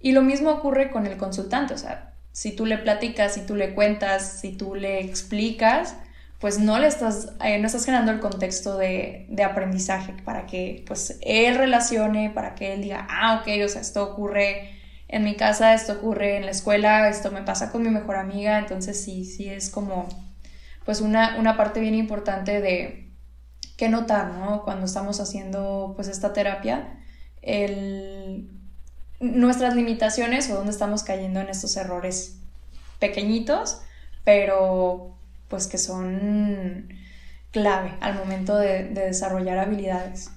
[0.00, 3.54] Y lo mismo ocurre con el consultante, o sea, si tú le platicas, si tú
[3.54, 5.96] le cuentas, si tú le explicas,
[6.40, 10.82] pues no le estás, eh, no estás generando el contexto de, de, aprendizaje para que
[10.88, 14.70] pues él relacione, para que él diga, ah, ok, o sea, esto ocurre
[15.06, 18.58] en mi casa, esto ocurre en la escuela, esto me pasa con mi mejor amiga,
[18.58, 20.08] entonces sí, sí es como
[20.84, 23.11] pues una, una parte bien importante de
[23.82, 24.62] qué notar, ¿no?
[24.62, 27.00] Cuando estamos haciendo pues esta terapia,
[29.18, 32.38] nuestras limitaciones o dónde estamos cayendo en estos errores
[33.00, 33.80] pequeñitos,
[34.22, 35.16] pero
[35.48, 36.90] pues que son
[37.50, 40.30] clave al momento de desarrollar habilidades.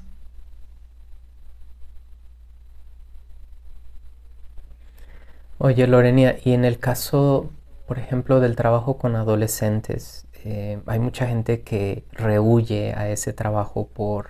[5.59, 7.51] Oye, Lorenia, y en el caso,
[7.85, 13.87] por ejemplo, del trabajo con adolescentes, eh, hay mucha gente que rehuye a ese trabajo
[13.87, 14.29] por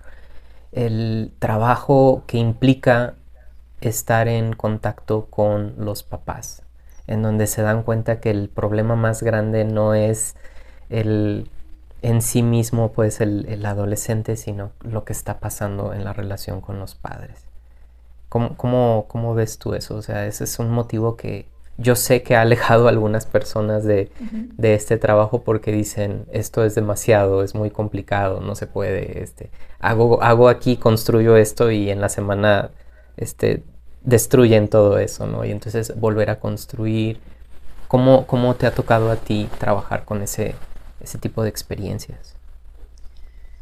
[0.71, 3.15] el trabajo que implica
[3.81, 6.63] estar en contacto con los papás,
[7.07, 10.35] en donde se dan cuenta que el problema más grande no es
[10.89, 11.49] el
[12.01, 16.79] en sí mismo, pues el, adolescente, sino lo que está pasando en la relación con
[16.79, 17.45] los padres.
[18.29, 19.95] ¿Cómo, cómo, ves tú eso?
[19.95, 23.83] O sea, ese es un motivo que yo sé que ha alejado a algunas personas
[23.83, 24.09] de,
[24.61, 30.21] este trabajo porque dicen, esto es demasiado, es muy complicado, no se puede, este, hago,
[30.23, 32.71] hago aquí, construyo esto y en la semana
[33.17, 33.63] este,
[34.03, 35.43] destruyen todo eso, ¿no?
[35.43, 37.19] Y entonces volver a construir.
[37.87, 40.55] ¿Cómo, cómo te ha tocado a ti trabajar con ese,
[41.01, 42.35] ese tipo de experiencias?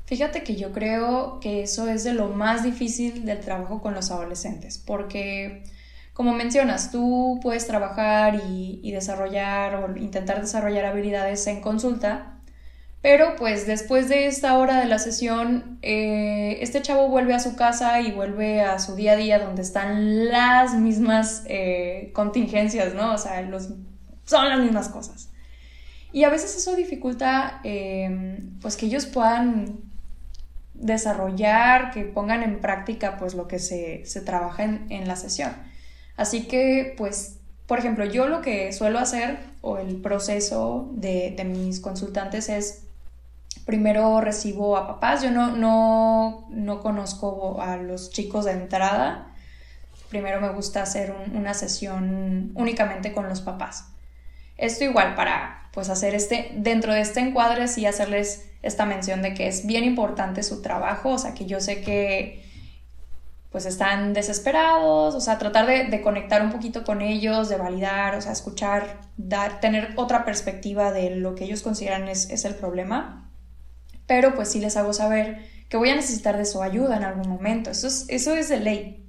[0.05, 4.11] Fíjate que yo creo que eso es de lo más difícil del trabajo con los
[4.11, 5.63] adolescentes, porque
[6.13, 12.37] como mencionas, tú puedes trabajar y, desarrollar o intentar desarrollar habilidades en consulta,
[13.01, 17.55] pero pues después de esta hora de la sesión, eh, este chavo vuelve a su
[17.55, 23.13] casa y vuelve a su día a día donde están las mismas eh, contingencias, ¿no?
[23.13, 23.45] O sea,
[24.25, 25.29] son las mismas cosas.
[26.13, 29.79] Y a veces eso dificulta eh, pues que ellos puedan
[30.75, 35.51] desarrollar, que pongan en práctica pues lo que se, trabaja en, la sesión.
[36.17, 41.79] Así que pues, por ejemplo, yo lo que suelo hacer o el proceso de, mis
[41.79, 42.83] consultantes es
[43.65, 49.33] primero recibo a papás, yo no, no, no conozco a los chicos de entrada,
[50.09, 53.85] primero me gusta hacer una sesión únicamente con los papás.
[54.57, 59.33] Esto igual para pues hacer este, dentro de este encuadre sí hacerles esta mención de
[59.33, 62.45] que es bien importante su trabajo, o sea, que yo sé que
[63.53, 68.21] pues están desesperados, o sea, tratar de, conectar un poquito con ellos, de validar, o
[68.21, 73.31] sea, escuchar, dar, tener otra perspectiva de lo que ellos consideran es, el problema,
[74.07, 77.29] pero pues sí les hago saber que voy a necesitar de su ayuda en algún
[77.29, 79.05] momento, eso es, eso es de ley,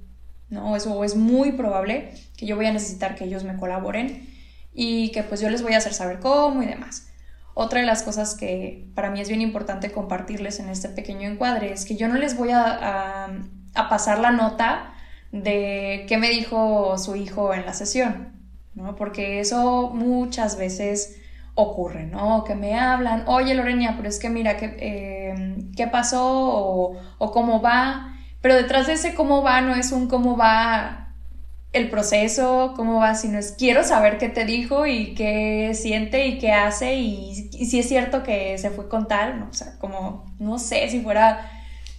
[0.49, 0.75] ¿no?
[0.75, 4.29] Eso es muy probable que yo voy a necesitar que ellos me colaboren
[4.75, 7.07] y que pues yo les voy a hacer saber cómo y demás.
[7.55, 11.73] Otra de las cosas que para mí es bien importante compartirles en este pequeño encuadre
[11.73, 13.31] es que yo no les voy a,
[13.75, 14.93] pasar la nota
[15.31, 18.33] de qué me dijo su hijo en la sesión,
[18.73, 18.95] ¿no?
[18.95, 21.21] Porque eso muchas veces
[21.55, 22.43] ocurre, ¿no?
[22.43, 26.97] Que me hablan, oye Lorena, pero es que mira, ¿qué, em, ¿qué pasó?
[27.19, 28.13] O, cómo va.
[28.41, 31.13] Pero detrás de ese cómo va no es un cómo va
[31.73, 36.37] el proceso, cómo va, sino es quiero saber qué te dijo y qué siente y
[36.37, 39.49] qué hace y, si es cierto que se fue con tal, ¿no?
[39.49, 41.54] o sea, como no sé si fuera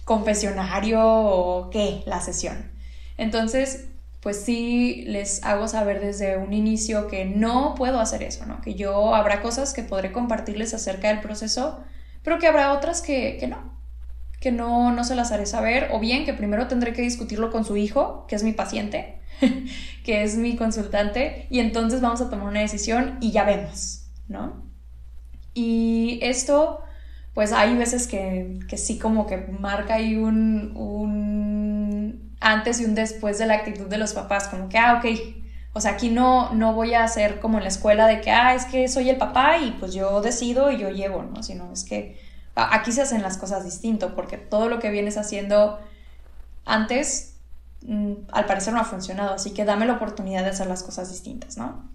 [0.07, 2.71] confesionario o qué la sesión.
[3.17, 3.89] Entonces,
[4.21, 8.61] pues sí les hago saber desde un inicio que no puedo hacer eso, ¿no?
[8.61, 11.83] Que yo habrá cosas que podré compartirles acerca del proceso,
[12.23, 13.57] pero que habrá otras que, que no,
[14.39, 17.65] que no, no se las haré saber, o bien que primero tendré que discutirlo con
[17.65, 19.19] su hijo, que es mi paciente,
[20.05, 24.63] que es mi consultante, y entonces vamos a tomar una decisión y ya vemos, ¿no?
[25.53, 26.81] Y esto,
[27.37, 32.95] pues hay veces que, que sí como que marca ahí un, un antes y un
[32.95, 35.05] después de la actitud de los papás, como que, ah, ok,
[35.73, 38.55] o sea, aquí no, no voy a hacer como en la escuela de que, ah,
[38.55, 41.43] es que soy el papá y pues yo decido y yo llevo, ¿no?
[41.43, 42.19] Sino es que
[42.55, 45.79] aquí se hacen las cosas distinto, porque todo lo que vienes haciendo
[46.65, 47.35] antes,
[47.83, 51.11] mm, al parecer no ha funcionado, así que dame la oportunidad de hacer las cosas
[51.11, 51.87] distintas, ¿no?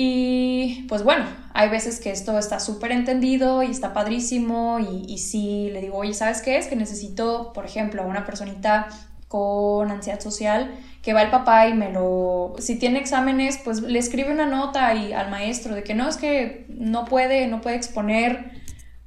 [0.00, 5.18] Y pues bueno, hay veces que esto está súper entendido y está padrísimo y, y
[5.18, 6.68] sí le digo, oye, ¿sabes qué es?
[6.68, 8.86] Que necesito, por ejemplo, a una personita
[9.26, 13.98] con ansiedad social, que va el papá y me lo, si tiene exámenes, pues le
[13.98, 17.74] escribe una nota y al maestro de que no, es que no puede, no puede
[17.74, 18.52] exponer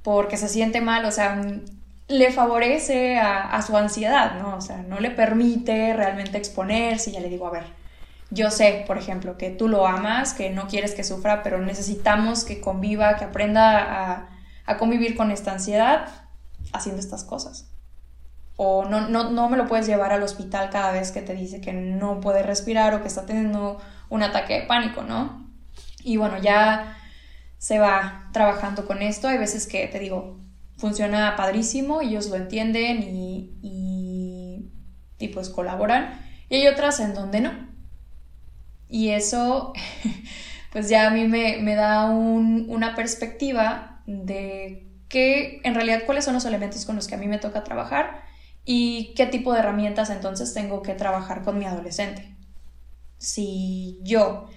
[0.02, 1.40] porque se siente mal, o sea,
[2.06, 4.56] le favorece a, su ansiedad, ¿no?
[4.56, 7.81] O sea, no le permite realmente exponerse, ya le digo, a ver,
[8.32, 12.44] yo sé, por ejemplo, que tú lo amas, que no quieres que sufra, pero necesitamos
[12.44, 14.28] que conviva, que aprenda a,
[14.66, 16.08] a convivir con esta ansiedad
[16.72, 17.72] haciendo estas cosas
[18.56, 21.60] o no, no, no me lo puedes llevar al hospital cada vez que te dice
[21.60, 25.50] que no puede respirar o que está teniendo un ataque de pánico, ¿no?
[26.04, 26.96] Y bueno, ya
[27.58, 29.28] se va trabajando con esto.
[29.28, 30.38] Hay veces que, te digo,
[30.76, 33.50] funciona padrísimo, ellos lo entienden y,
[35.18, 36.20] y, pues colaboran.
[36.48, 37.71] Y hay otras en donde no.
[38.92, 39.72] Y eso,
[40.70, 46.26] pues ya a mí me, me da un, una perspectiva de que en realidad cuáles
[46.26, 48.22] son los elementos con los que a mí me toca trabajar
[48.66, 52.36] y qué tipo de herramientas entonces tengo que trabajar con mi adolescente.
[53.16, 54.50] Si yo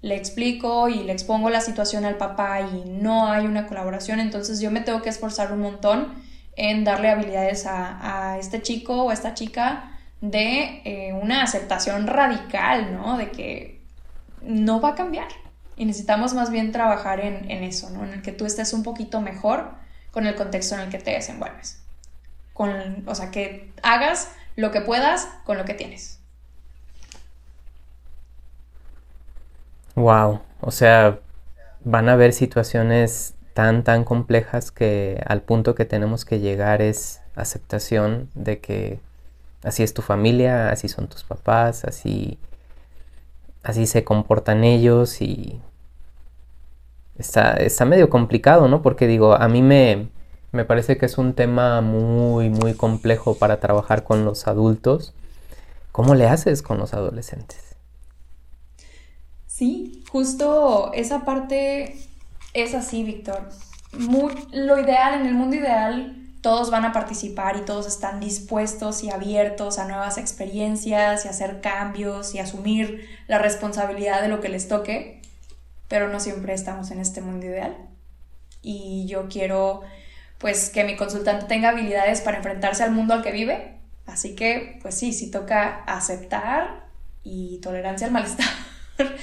[0.00, 4.58] le explico y le expongo la situación al papá y no hay una colaboración, entonces
[4.58, 6.14] yo me tengo que esforzar un montón
[6.56, 12.94] en darle habilidades a, este chico o a esta chica de eh, una aceptación radical,
[12.94, 13.18] ¿no?
[13.18, 13.71] De que
[14.42, 15.28] no va a cambiar.
[15.76, 18.04] Y necesitamos más bien trabajar en, en eso, ¿no?
[18.04, 19.70] En el que tú estés un poquito mejor
[20.10, 21.82] con el contexto en el que te desenvuelves
[22.52, 26.18] con, o sea, que hagas lo que puedas con lo que tienes.
[29.94, 31.18] Wow, o sea,
[31.84, 37.20] van a haber situaciones tan, tan complejas que al punto que tenemos que llegar es
[37.34, 39.00] aceptación de que
[39.62, 42.38] así es tu familia, así son tus papás, así,
[43.62, 45.60] así se comportan ellos y
[47.16, 48.82] está, está medio complicado, ¿no?
[48.82, 50.08] Porque digo, a mí me,
[50.52, 55.14] me parece que es un tema muy, muy complejo para trabajar con los adultos.
[55.92, 57.76] ¿Cómo le haces con los adolescentes?
[59.46, 61.96] Sí, justo esa parte
[62.54, 63.48] es así, Víctor.
[64.52, 69.10] lo ideal, en el mundo ideal, todos van a participar y todos están dispuestos y
[69.10, 74.66] abiertos a nuevas experiencias y hacer cambios y asumir la responsabilidad de lo que les
[74.66, 75.22] toque,
[75.86, 77.76] pero no siempre estamos en este mundo ideal.
[78.60, 79.82] Y yo quiero
[80.38, 83.78] pues que mi consultante tenga habilidades para enfrentarse al mundo al que vive.
[84.06, 86.86] Así que, pues sí, sí toca aceptar
[87.22, 88.48] y tolerancia al malestar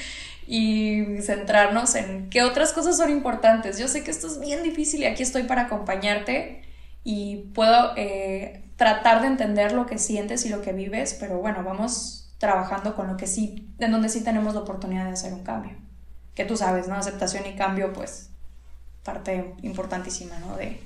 [0.47, 3.77] y centrarnos en qué otras cosas son importantes.
[3.77, 6.68] Yo sé que esto es bien difícil y aquí estoy para acompañarte
[7.03, 11.63] y puedo eh, tratar de entender lo que sientes y lo que vives, pero bueno,
[11.63, 15.43] vamos trabajando con lo que sí, en donde sí tenemos la oportunidad de hacer un
[15.43, 15.77] cambio.
[16.35, 16.95] Que tú sabes, ¿no?
[16.95, 18.29] Aceptación y cambio, pues
[19.03, 20.55] parte importantísima, ¿no?
[20.55, 20.79] De,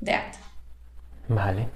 [0.00, 0.16] de
[1.28, 1.68] Vale.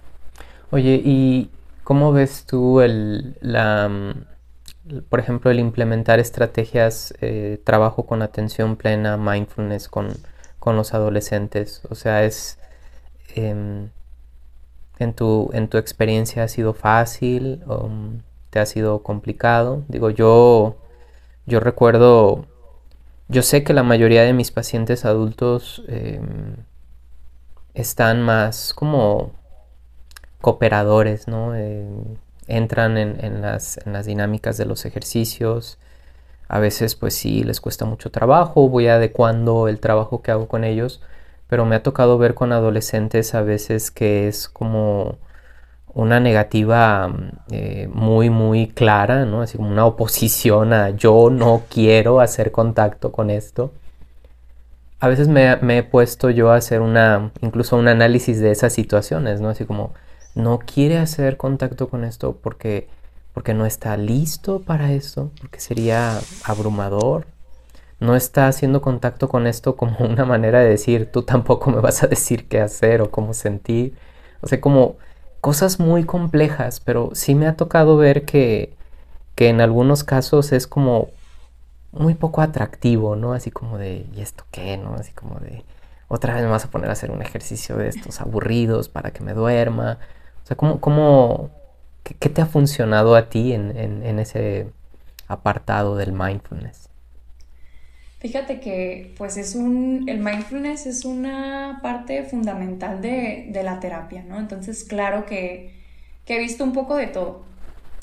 [0.71, 1.51] Oye, ¿y
[1.85, 8.77] cómo ves tú el, la, mm, por ejemplo, el implementar estrategias, eh, trabajo con atención
[8.77, 10.09] plena, mindfulness con,
[10.67, 11.81] los adolescentes?
[11.89, 12.58] O sea, es...
[13.39, 13.91] Em,
[14.99, 19.85] en, tu, ¿En tu experiencia ha sido fácil o mm, te ha sido complicado?
[19.89, 20.77] Digo, yo,
[21.47, 22.47] yo recuerdo,
[23.29, 26.57] yo sé que la mayoría de mis pacientes adultos em,
[27.75, 29.33] están más como
[30.41, 31.55] cooperadores, ¿no?
[31.55, 31.87] Eh,
[32.47, 35.79] entran en, las, dinámicas de los ejercicios.
[36.49, 40.65] A veces pues sí les cuesta mucho trabajo, voy adecuando el trabajo que hago con
[40.65, 41.03] ellos,
[41.49, 45.19] pero me ha tocado ver con adolescentes a veces que es como
[45.95, 47.13] una negativa
[47.51, 49.43] eh, muy muy clara, ¿no?
[49.43, 53.73] Así como una oposición a yo no quiero hacer contacto con esto
[55.01, 59.41] a veces me, he puesto yo a hacer una, incluso un análisis de esas situaciones,
[59.41, 59.49] ¿no?
[59.49, 59.95] Así como,
[60.35, 62.89] no quiere hacer contacto con esto porque,
[63.33, 67.27] porque no está listo para esto, porque sería abrumador.
[68.01, 72.03] No está haciendo contacto con esto como una manera de decir, tú tampoco me vas
[72.03, 73.95] a decir qué hacer o cómo sentir.
[74.41, 74.97] O sea, como
[75.41, 78.75] cosas muy complejas, pero sí me ha tocado ver que,
[79.35, 81.11] que en algunos casos es como
[81.93, 83.33] muy poco atractivo, ¿no?
[83.33, 84.77] Así como de, ¿y esto qué?
[84.77, 84.95] ¿No?
[84.95, 85.65] Así como de,
[86.09, 89.23] otra vez me vas a poner a hacer un ejercicio de estos aburridos para que
[89.23, 89.99] me duerma.
[90.45, 91.51] O sea, ¿cómo, cómo
[92.03, 94.71] qué, te ha funcionado a ti en, en, ese
[95.29, 96.89] apartado del mindfulness?
[98.21, 104.25] Fíjate que pues es un, el mindfulness es una parte fundamental de, de la terapia,
[104.25, 104.39] ¿no?
[104.41, 105.73] Entonces, claro que,
[106.25, 107.45] que he visto un poco de todo.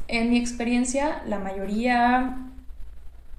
[0.08, 2.38] En mi experiencia, la mayoría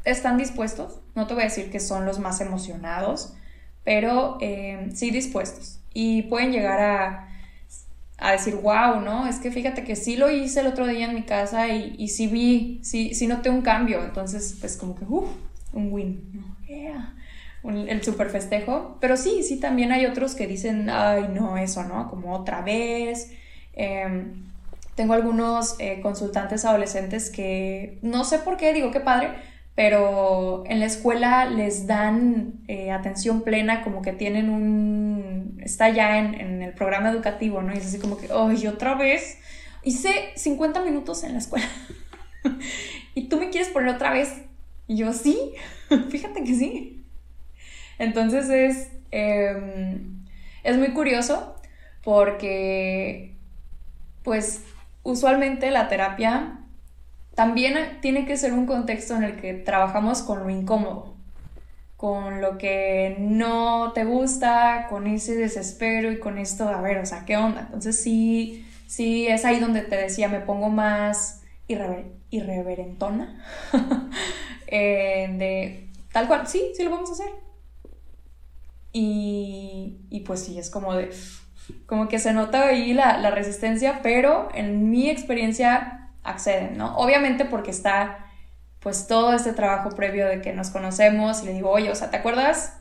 [0.05, 3.35] están dispuestos, no te voy a decir que son los más emocionados,
[3.83, 5.81] pero eh, sí dispuestos.
[5.95, 7.29] Y pueden llegar a,
[8.18, 9.27] a, decir, wow, ¿no?
[9.27, 12.09] Es que fíjate que sí lo hice el otro día en mi casa y, y
[12.09, 14.05] sí vi, sí, sí noté un cambio.
[14.05, 15.29] Entonces, pues como que, uff,
[15.72, 16.55] un win,
[17.64, 18.99] el super festejo.
[19.01, 22.09] Pero sí, sí, también hay otros que dicen, ay, no, eso, ¿no?
[22.09, 23.33] Como otra vez.
[23.74, 24.47] Em,
[24.95, 29.31] tengo algunos eh, consultantes adolescentes que no sé por qué, digo, qué padre,
[29.74, 35.61] pero en la escuela les dan eh, atención plena, como que tienen un...
[35.62, 37.74] está ya en, el programa educativo, ¿no?
[37.74, 39.39] Y es así como que, ¡ay, otra vez!
[39.83, 41.68] Hice 50 minutos en la escuela.
[43.14, 44.33] y tú me quieres poner otra vez.
[44.87, 45.53] Y yo, sí,
[46.11, 47.05] fíjate que sí.
[47.99, 50.24] Entonces es, em,
[50.62, 51.57] es muy curioso
[52.05, 53.34] porque,
[54.22, 54.62] pues,
[55.03, 56.61] usualmente la terapia
[57.34, 61.14] también tiene que ser un contexto en el que trabajamos con lo incómodo,
[61.97, 67.07] con lo que no te gusta, con ese desespero y con esto, a ver, o
[67.07, 67.62] sea, ¿qué onda?
[67.62, 71.36] Entonces sí, sí es ahí donde te decía, me pongo más
[71.68, 73.44] irreverentona,
[74.66, 77.30] eh, de tal cual, sí, sí lo vamos a hacer.
[78.92, 81.10] Y, y, pues sí, es como de,
[81.86, 86.96] como que se nota ahí la, la resistencia, pero en mi experiencia acceden, ¿no?
[86.96, 88.26] Obviamente porque está
[88.80, 92.10] pues todo este trabajo previo de que nos conocemos y le digo, oye, o sea,
[92.10, 92.78] ¿te acuerdas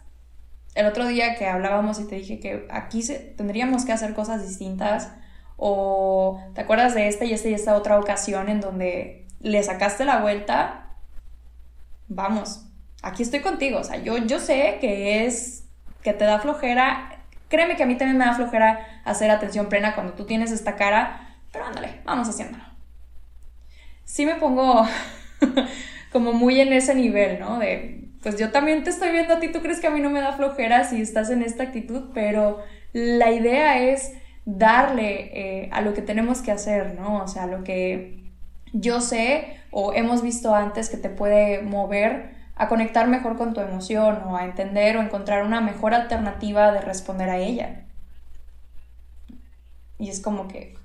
[0.76, 4.48] el otro día que hablábamos y te dije que aquí se, tendríamos que hacer cosas
[4.48, 5.12] distintas?
[5.58, 10.06] ¿O te acuerdas de esta y esta y esta otra ocasión en donde le sacaste
[10.06, 10.90] la vuelta?
[12.08, 12.66] Vamos,
[13.02, 15.66] aquí estoy contigo, o sea, yo, yo sé que es,
[16.04, 19.96] que te da flojera, créeme que a mí también me da flojera hacer atención plena
[19.96, 22.76] cuando tú tienes esta cara, pero ándale, vamos haciéndolo
[24.06, 24.86] sí me pongo
[26.12, 27.60] como muy en ese nivel, ¿no?
[27.60, 30.10] De, pues yo también te estoy viendo a ti, tú crees que a mí no
[30.10, 34.14] me da flojera si estás en esta actitud, pero la idea es
[34.46, 37.24] darle eh, a lo que tenemos que hacer, ¿no?
[37.24, 38.24] O sea, lo que
[38.74, 43.62] yo sé o hemos visto antes que te puede mover a conectar mejor con tu
[43.62, 47.82] emoción o a entender o encontrar una mejor alternativa de responder a ella.
[49.98, 50.76] Y es como que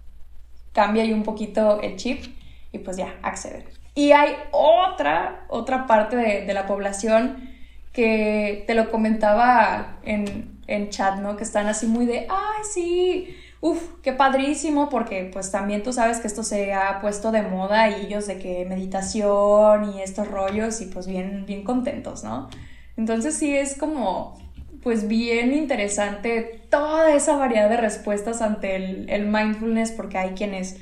[0.73, 2.25] cambia ahí un poquito el chip
[2.73, 3.69] y pues ya, acceder.
[3.95, 7.51] Y hay otra, otra parte de, la población
[7.93, 11.37] que te lo comentaba en, en, chat, ¿no?
[11.37, 16.19] Que están así muy de, ay, sí, uff, qué padrísimo, porque pues también tú sabes
[16.19, 20.81] que esto se ha puesto de moda y ellos de que meditación y estos rollos
[20.81, 22.49] y pues bien, bien contentos, ¿no?
[22.97, 24.39] Entonces sí es como,
[24.83, 30.79] pues bien interesante toda esa variedad de respuestas ante el, el mindfulness, porque hay quienes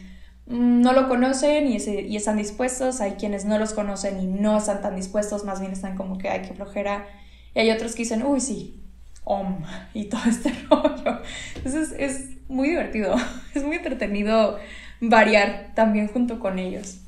[0.49, 4.57] Mm, no lo conocen y, y, están dispuestos, hay quienes no los conocen y no
[4.57, 7.07] están tan dispuestos, más bien están como que hay que flojera,
[7.55, 8.83] y hay otros que dicen, uy, sí,
[9.25, 9.63] om,
[9.95, 11.21] y todo este rollo.
[11.57, 13.15] Entonces es muy divertido,
[13.55, 14.59] es muy entretenido
[15.01, 16.99] variar también junto con ellos.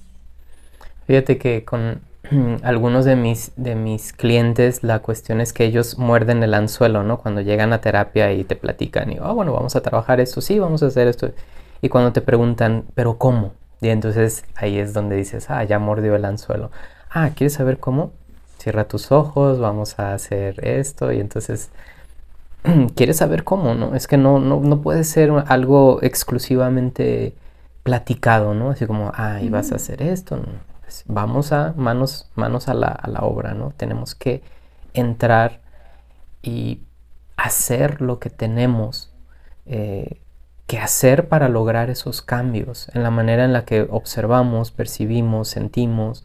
[1.06, 2.00] Fíjate que con
[2.62, 7.18] algunos de mis, de mis clientes la cuestión es que ellos muerden el anzuelo, ¿no?
[7.18, 10.58] Cuando llegan a terapia y te platican y, oh, bueno, vamos a trabajar esto, sí,
[10.58, 11.32] vamos a hacer esto.
[11.82, 13.52] Y cuando te preguntan, ¿pero cómo?
[13.80, 16.70] Y entonces ahí es donde dices, ah, ya mordió el anzuelo.
[17.10, 18.12] Ah, ¿quieres saber cómo?
[18.58, 21.12] Cierra tus ojos, vamos a hacer esto.
[21.12, 21.70] Y entonces,
[22.94, 23.74] ¿quieres saber cómo?
[23.74, 27.34] No, es que no, no, puede ser algo exclusivamente
[27.82, 28.70] platicado, ¿no?
[28.70, 30.40] Así como, ah, y vas a hacer esto.
[30.80, 33.72] Pues vamos a manos, manos a la, a la obra, ¿no?
[33.76, 34.42] Tenemos que
[34.94, 35.60] entrar
[36.42, 36.80] y
[37.36, 39.12] hacer lo que tenemos.
[39.66, 40.20] Eh,
[40.66, 46.24] qué hacer para lograr esos cambios en la manera en la que observamos, percibimos, sentimos,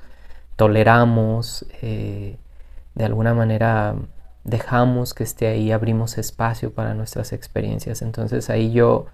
[0.56, 2.38] toleramos, eh,
[2.94, 3.96] de alguna manera
[4.46, 8.02] dejamos que esté ahí, abrimos espacio para nuestras experiencias.
[8.02, 9.08] Entonces ahí yo,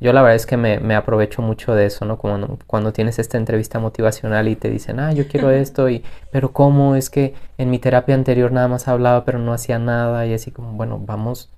[0.00, 2.18] yo la verdad es que me, aprovecho mucho de eso, ¿no?
[2.18, 6.52] Cuando, cuando tienes esta entrevista motivacional y te dicen, ah, yo quiero esto, y, pero
[6.52, 6.96] ¿cómo?
[6.96, 10.50] Es que en mi terapia anterior nada más hablaba, pero no hacía nada, y así
[10.50, 11.50] como, bueno, vamos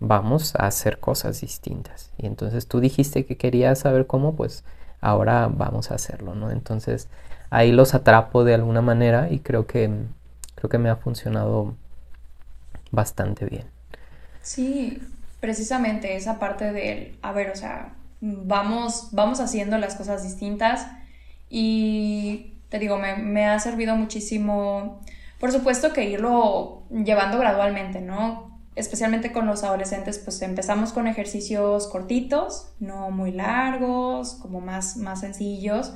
[0.00, 2.10] vamos a hacer cosas distintas.
[2.18, 4.64] Y entonces tú dijiste que querías saber cómo, pues
[5.00, 6.50] ahora vamos a hacerlo, ¿no?
[6.50, 7.08] Entonces
[7.50, 9.90] ahí los atrapo de alguna manera y creo que,
[10.56, 11.74] creo que me ha funcionado
[12.90, 13.66] bastante bien.
[14.42, 15.02] Sí,
[15.40, 20.86] precisamente esa parte del, a ver, o sea, vamos, vamos haciendo las cosas distintas
[21.48, 25.00] y te digo, me, me ha servido muchísimo,
[25.38, 28.50] por supuesto que irlo llevando gradualmente, ¿no?
[28.76, 35.20] especialmente con los adolescentes, pues empezamos con ejercicios cortitos, no muy largos, como más, más
[35.20, 35.92] sencillos,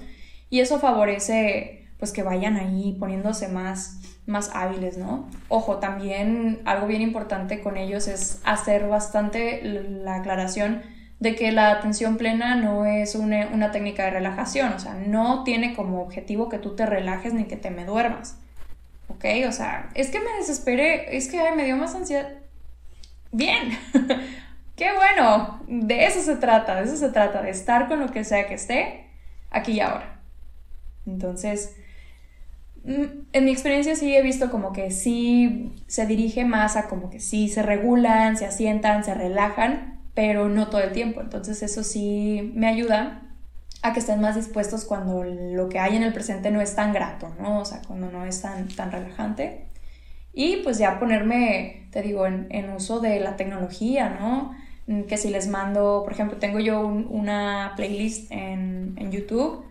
[0.51, 5.29] y eso favorece pues que vayan ahí poniéndose más, más hábiles, ¿no?
[5.49, 10.83] Ojo, también algo bien importante con ellos es hacer bastante la aclaración
[11.21, 15.45] de que la atención plena no es una, una técnica de relajación, o sea, no
[15.45, 18.39] tiene como objetivo que tú te relajes ni que te me duermas.
[19.09, 19.25] ¿ok?
[19.49, 22.29] O sea, es que me desesperé, es que me dio más ansiedad
[23.33, 23.79] bien.
[24.77, 25.61] Qué bueno.
[25.69, 28.55] De eso se trata, de eso se trata, de estar con lo que sea que
[28.55, 29.07] esté
[29.51, 30.21] aquí y ahora.
[31.07, 31.77] Entonces,
[32.87, 37.19] en mi experiencia sí he visto como que sí se dirige más a como que
[37.19, 41.21] sí se regulan, se asientan, se relajan, pero no todo el tiempo.
[41.21, 43.23] Entonces eso sí me ayuda
[43.83, 46.93] a que estén más dispuestos cuando lo que hay en el presente no es tan
[46.93, 47.61] grato, ¿no?
[47.61, 49.67] O sea, cuando no es tan, tan relajante.
[50.33, 54.55] Y pues ya ponerme, te digo, en, uso de la tecnología, ¿no?
[54.87, 59.65] Mm, que si les mando, por ejemplo, tengo yo una playlist en, YouTube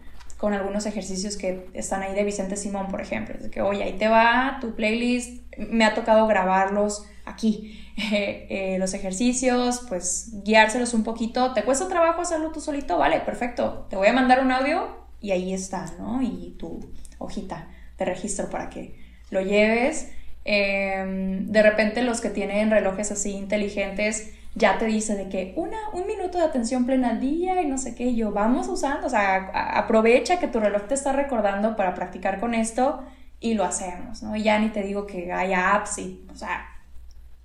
[0.44, 3.34] con algunos ejercicios que están ahí de Vicente Simón, por ejemplo.
[3.50, 5.42] Que, oye, ahí te va tu playlist.
[5.58, 7.80] Me ha tocado grabarlos aquí.
[7.96, 11.54] Eh, los ejercicios, pues guiárselos un poquito.
[11.54, 12.98] ¿Te cuesta trabajo hacerlo tú solito?
[12.98, 13.88] Vale, perfecto.
[13.90, 16.22] Te voy a mandar un audio y ahí está, ¿no?
[16.22, 20.12] Y tu hojita de registro para que lo lleves.
[20.44, 25.78] Em, de repente los que tienen relojes así inteligentes ya te dice de que una,
[25.94, 29.10] un minuto de atención plena al día y no sé qué, yo vamos usando, o
[29.10, 33.04] sea, aprovecha que tu reloj te está recordando para practicar con esto
[33.40, 34.36] y lo hacemos, ¿no?
[34.36, 36.66] Y ya ni te digo que haya apps y, o sea,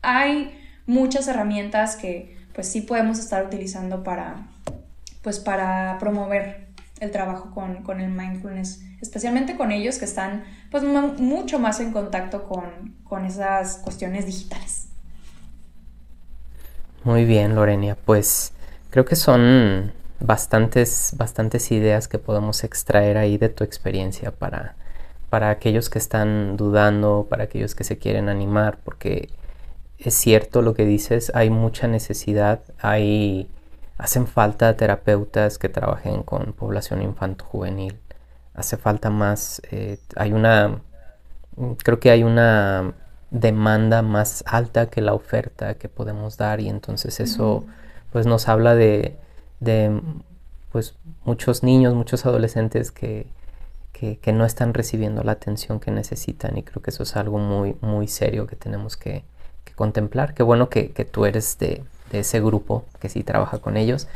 [0.03, 4.49] hay muchas herramientas que pues sí podemos estar utilizando para,
[5.23, 6.69] pues para promover
[7.01, 11.93] el trabajo con, con el mindfulness especialmente con ellos que están pues mucho más en
[11.93, 14.88] contacto con, con esas cuestiones digitales.
[17.09, 18.53] Muy bien, Lorenia, pues
[18.91, 24.77] creo que son bastantes, bastantes ideas que podemos extraer ahí de tu experiencia para,
[25.31, 29.31] para aquellos que están dudando, para aquellos que se quieren animar, porque
[29.99, 33.49] es cierto lo que dices, hay mucha necesidad, hay,
[33.97, 37.99] hacen falta terapeutas que trabajen con población infanto-juvenil.
[38.53, 40.83] Hace falta más, eh, hay una,
[41.83, 42.93] creo que hay una
[43.31, 47.65] demanda más alta que la oferta que podemos dar y entonces eso
[48.11, 49.17] pues nos habla de,
[49.61, 50.01] de,
[50.73, 53.27] pues muchos niños, muchos adolescentes que,
[53.93, 57.77] que, no están recibiendo la atención que necesitan y creo que eso es algo muy,
[57.81, 59.25] muy serio que tenemos que,
[59.65, 60.35] que contemplar.
[60.35, 64.07] Qué bueno que, que tú eres de, de, ese grupo que sí trabaja con ellos.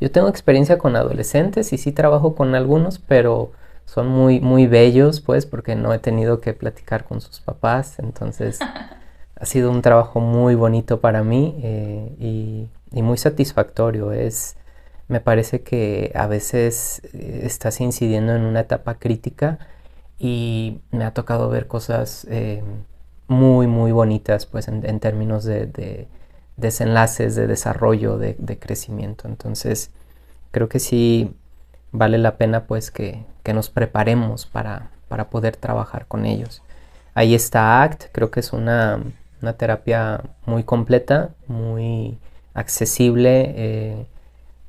[0.00, 3.50] Yo tengo experiencia con adolescentes y sí trabajo con algunos, pero
[3.92, 8.58] son muy, muy bellos, pues, porque no he tenido que platicar con sus papás, entonces
[9.36, 14.12] ha sido un trabajo muy bonito para mí eh, y, muy satisfactorio.
[14.12, 14.56] Es,
[15.08, 19.58] me parece que a veces eh, estás incidiendo en una etapa crítica
[20.18, 22.62] y me ha tocado ver cosas eh,
[23.28, 26.08] muy, muy bonitas, pues, en, términos de,
[26.56, 29.28] desenlaces, de desarrollo, de, de crecimiento.
[29.28, 29.90] Entonces,
[30.50, 31.34] creo que sí
[31.92, 34.90] vale la pena pues que, nos preparemos para,
[35.30, 36.62] poder trabajar con ellos.
[37.14, 39.00] Ahí está ACT, creo que es una,
[39.58, 42.18] terapia muy completa, muy
[42.54, 44.06] accesible, eh,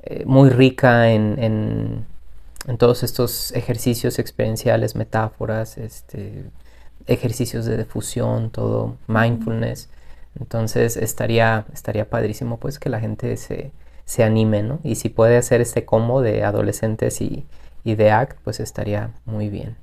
[0.02, 2.06] eh, muy rica en,
[2.78, 6.44] todos estos ejercicios experienciales, metáforas, este,
[7.06, 9.90] ejercicios de difusión, todo, mindfulness.
[10.40, 13.70] Entonces estaría, estaría padrísimo pues que la gente se,
[14.04, 14.80] se anime, ¿no?
[14.82, 17.46] Y si puede hacer este combo de adolescentes y,
[17.84, 19.76] de ACT, pues estaría muy bien.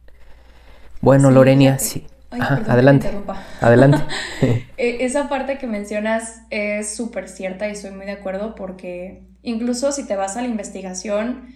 [1.01, 2.07] Bueno, Lorenia, sí.
[2.31, 3.11] adelante.
[3.59, 3.99] Adelante.
[4.77, 9.91] E, esa parte que mencionas es súper cierta y estoy muy de acuerdo porque incluso
[9.91, 11.47] si te vas a la investigación,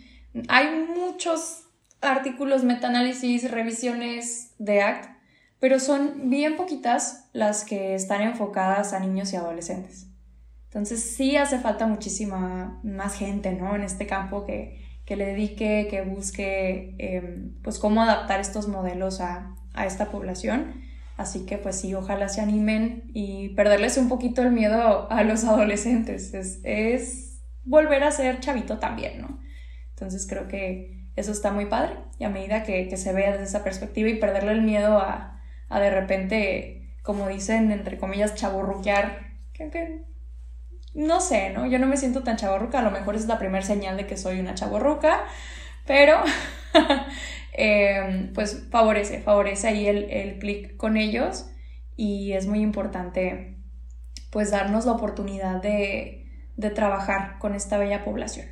[0.48, 1.64] hay muchos
[2.02, 5.10] artículos, metaanálisis, revisiones de ACT,
[5.60, 10.08] pero son bien poquitas las que están enfocadas a niños y adolescentes.
[10.76, 13.78] Entonces sí hace falta muchísima más gente, ¿no?
[13.78, 19.56] En este campo que, le dedique, que busque, em, pues, cómo adaptar estos modelos a,
[19.86, 20.82] esta población.
[21.16, 25.46] Así que pues sí, ojalá se animen y perderles un poquito el miedo a los
[25.46, 26.34] adolescentes.
[26.34, 29.40] Es, volver a ser chavito también, ¿no?
[29.92, 33.64] Entonces creo que eso está muy padre y a medida que, se vea desde esa
[33.64, 40.04] perspectiva y perderle el miedo a, de repente, como dicen, entre comillas, chaburruquear, que,
[40.96, 41.68] no sé, ¿no?
[41.68, 44.18] Yo no me siento tan chaburruca, a lo mejor es la primera señal de que
[44.18, 45.26] soy una chaburruca,
[45.86, 46.18] pero
[47.58, 51.46] Em, pues favorece, favorece ahí el, el clic con ellos
[51.96, 53.56] y es muy importante
[54.30, 56.26] pues darnos la oportunidad de,
[56.58, 58.48] de trabajar con esta bella población.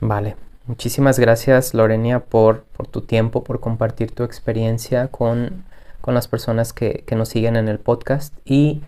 [0.00, 0.34] Vale,
[0.66, 5.64] muchísimas gracias Lorenia por, por tu tiempo, por compartir tu experiencia con,
[6.00, 8.82] con las personas que, que, nos siguen en el podcast y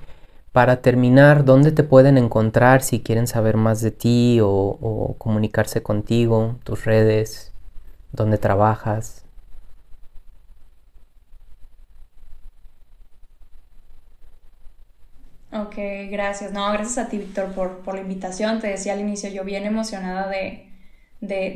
[0.52, 6.56] para terminar, ¿dónde te pueden encontrar si quieren saber más de ti o, comunicarse contigo,
[6.64, 7.52] tus redes?
[8.12, 9.24] dónde trabajas.
[15.52, 15.74] Ok,
[16.10, 16.52] gracias.
[16.52, 18.60] No, gracias a ti, Víctor, por, la invitación.
[18.60, 20.68] Te decía al inicio, yo bien emocionada de,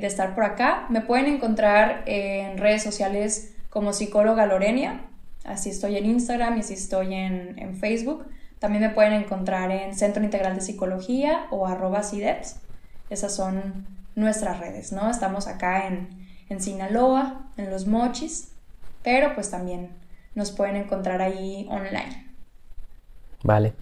[0.06, 0.86] estar por acá.
[0.90, 5.02] Me pueden encontrar en redes sociales como psicóloga Lorenia.
[5.44, 8.26] Así estoy en Instagram y así estoy en, en Facebook.
[8.58, 12.56] También me pueden encontrar en Centro Integral de Psicología o arroba CIDEPS.
[13.10, 15.10] Esas son nuestras redes, ¿no?
[15.10, 16.08] Estamos acá en,
[16.48, 18.52] en Sinaloa, en Los Mochis,
[19.02, 19.90] pero pues también
[20.34, 22.26] nos pueden encontrar ahí online.
[23.42, 23.74] Vale.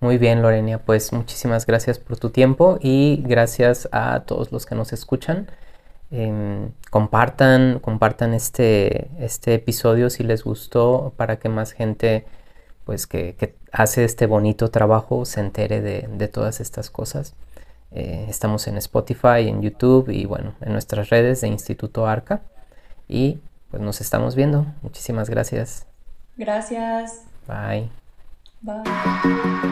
[0.00, 4.74] Muy bien, Lorenia, pues muchísimas gracias por tu tiempo y gracias a todos los que
[4.74, 5.48] nos escuchan.
[6.10, 12.26] Em, compartan, compartan este, este episodio si les gustó para que más gente
[12.84, 17.34] pues que, hace este bonito trabajo se entere de, de todas estas cosas.
[17.90, 22.40] Eh, estamos en Spotify, en YouTube y bueno, en nuestras redes de Instituto Arca.
[23.08, 24.66] Y pues nos estamos viendo.
[24.82, 25.86] Muchísimas gracias.
[26.36, 27.24] Gracias.
[27.46, 27.90] Bye.
[28.62, 29.63] Bye.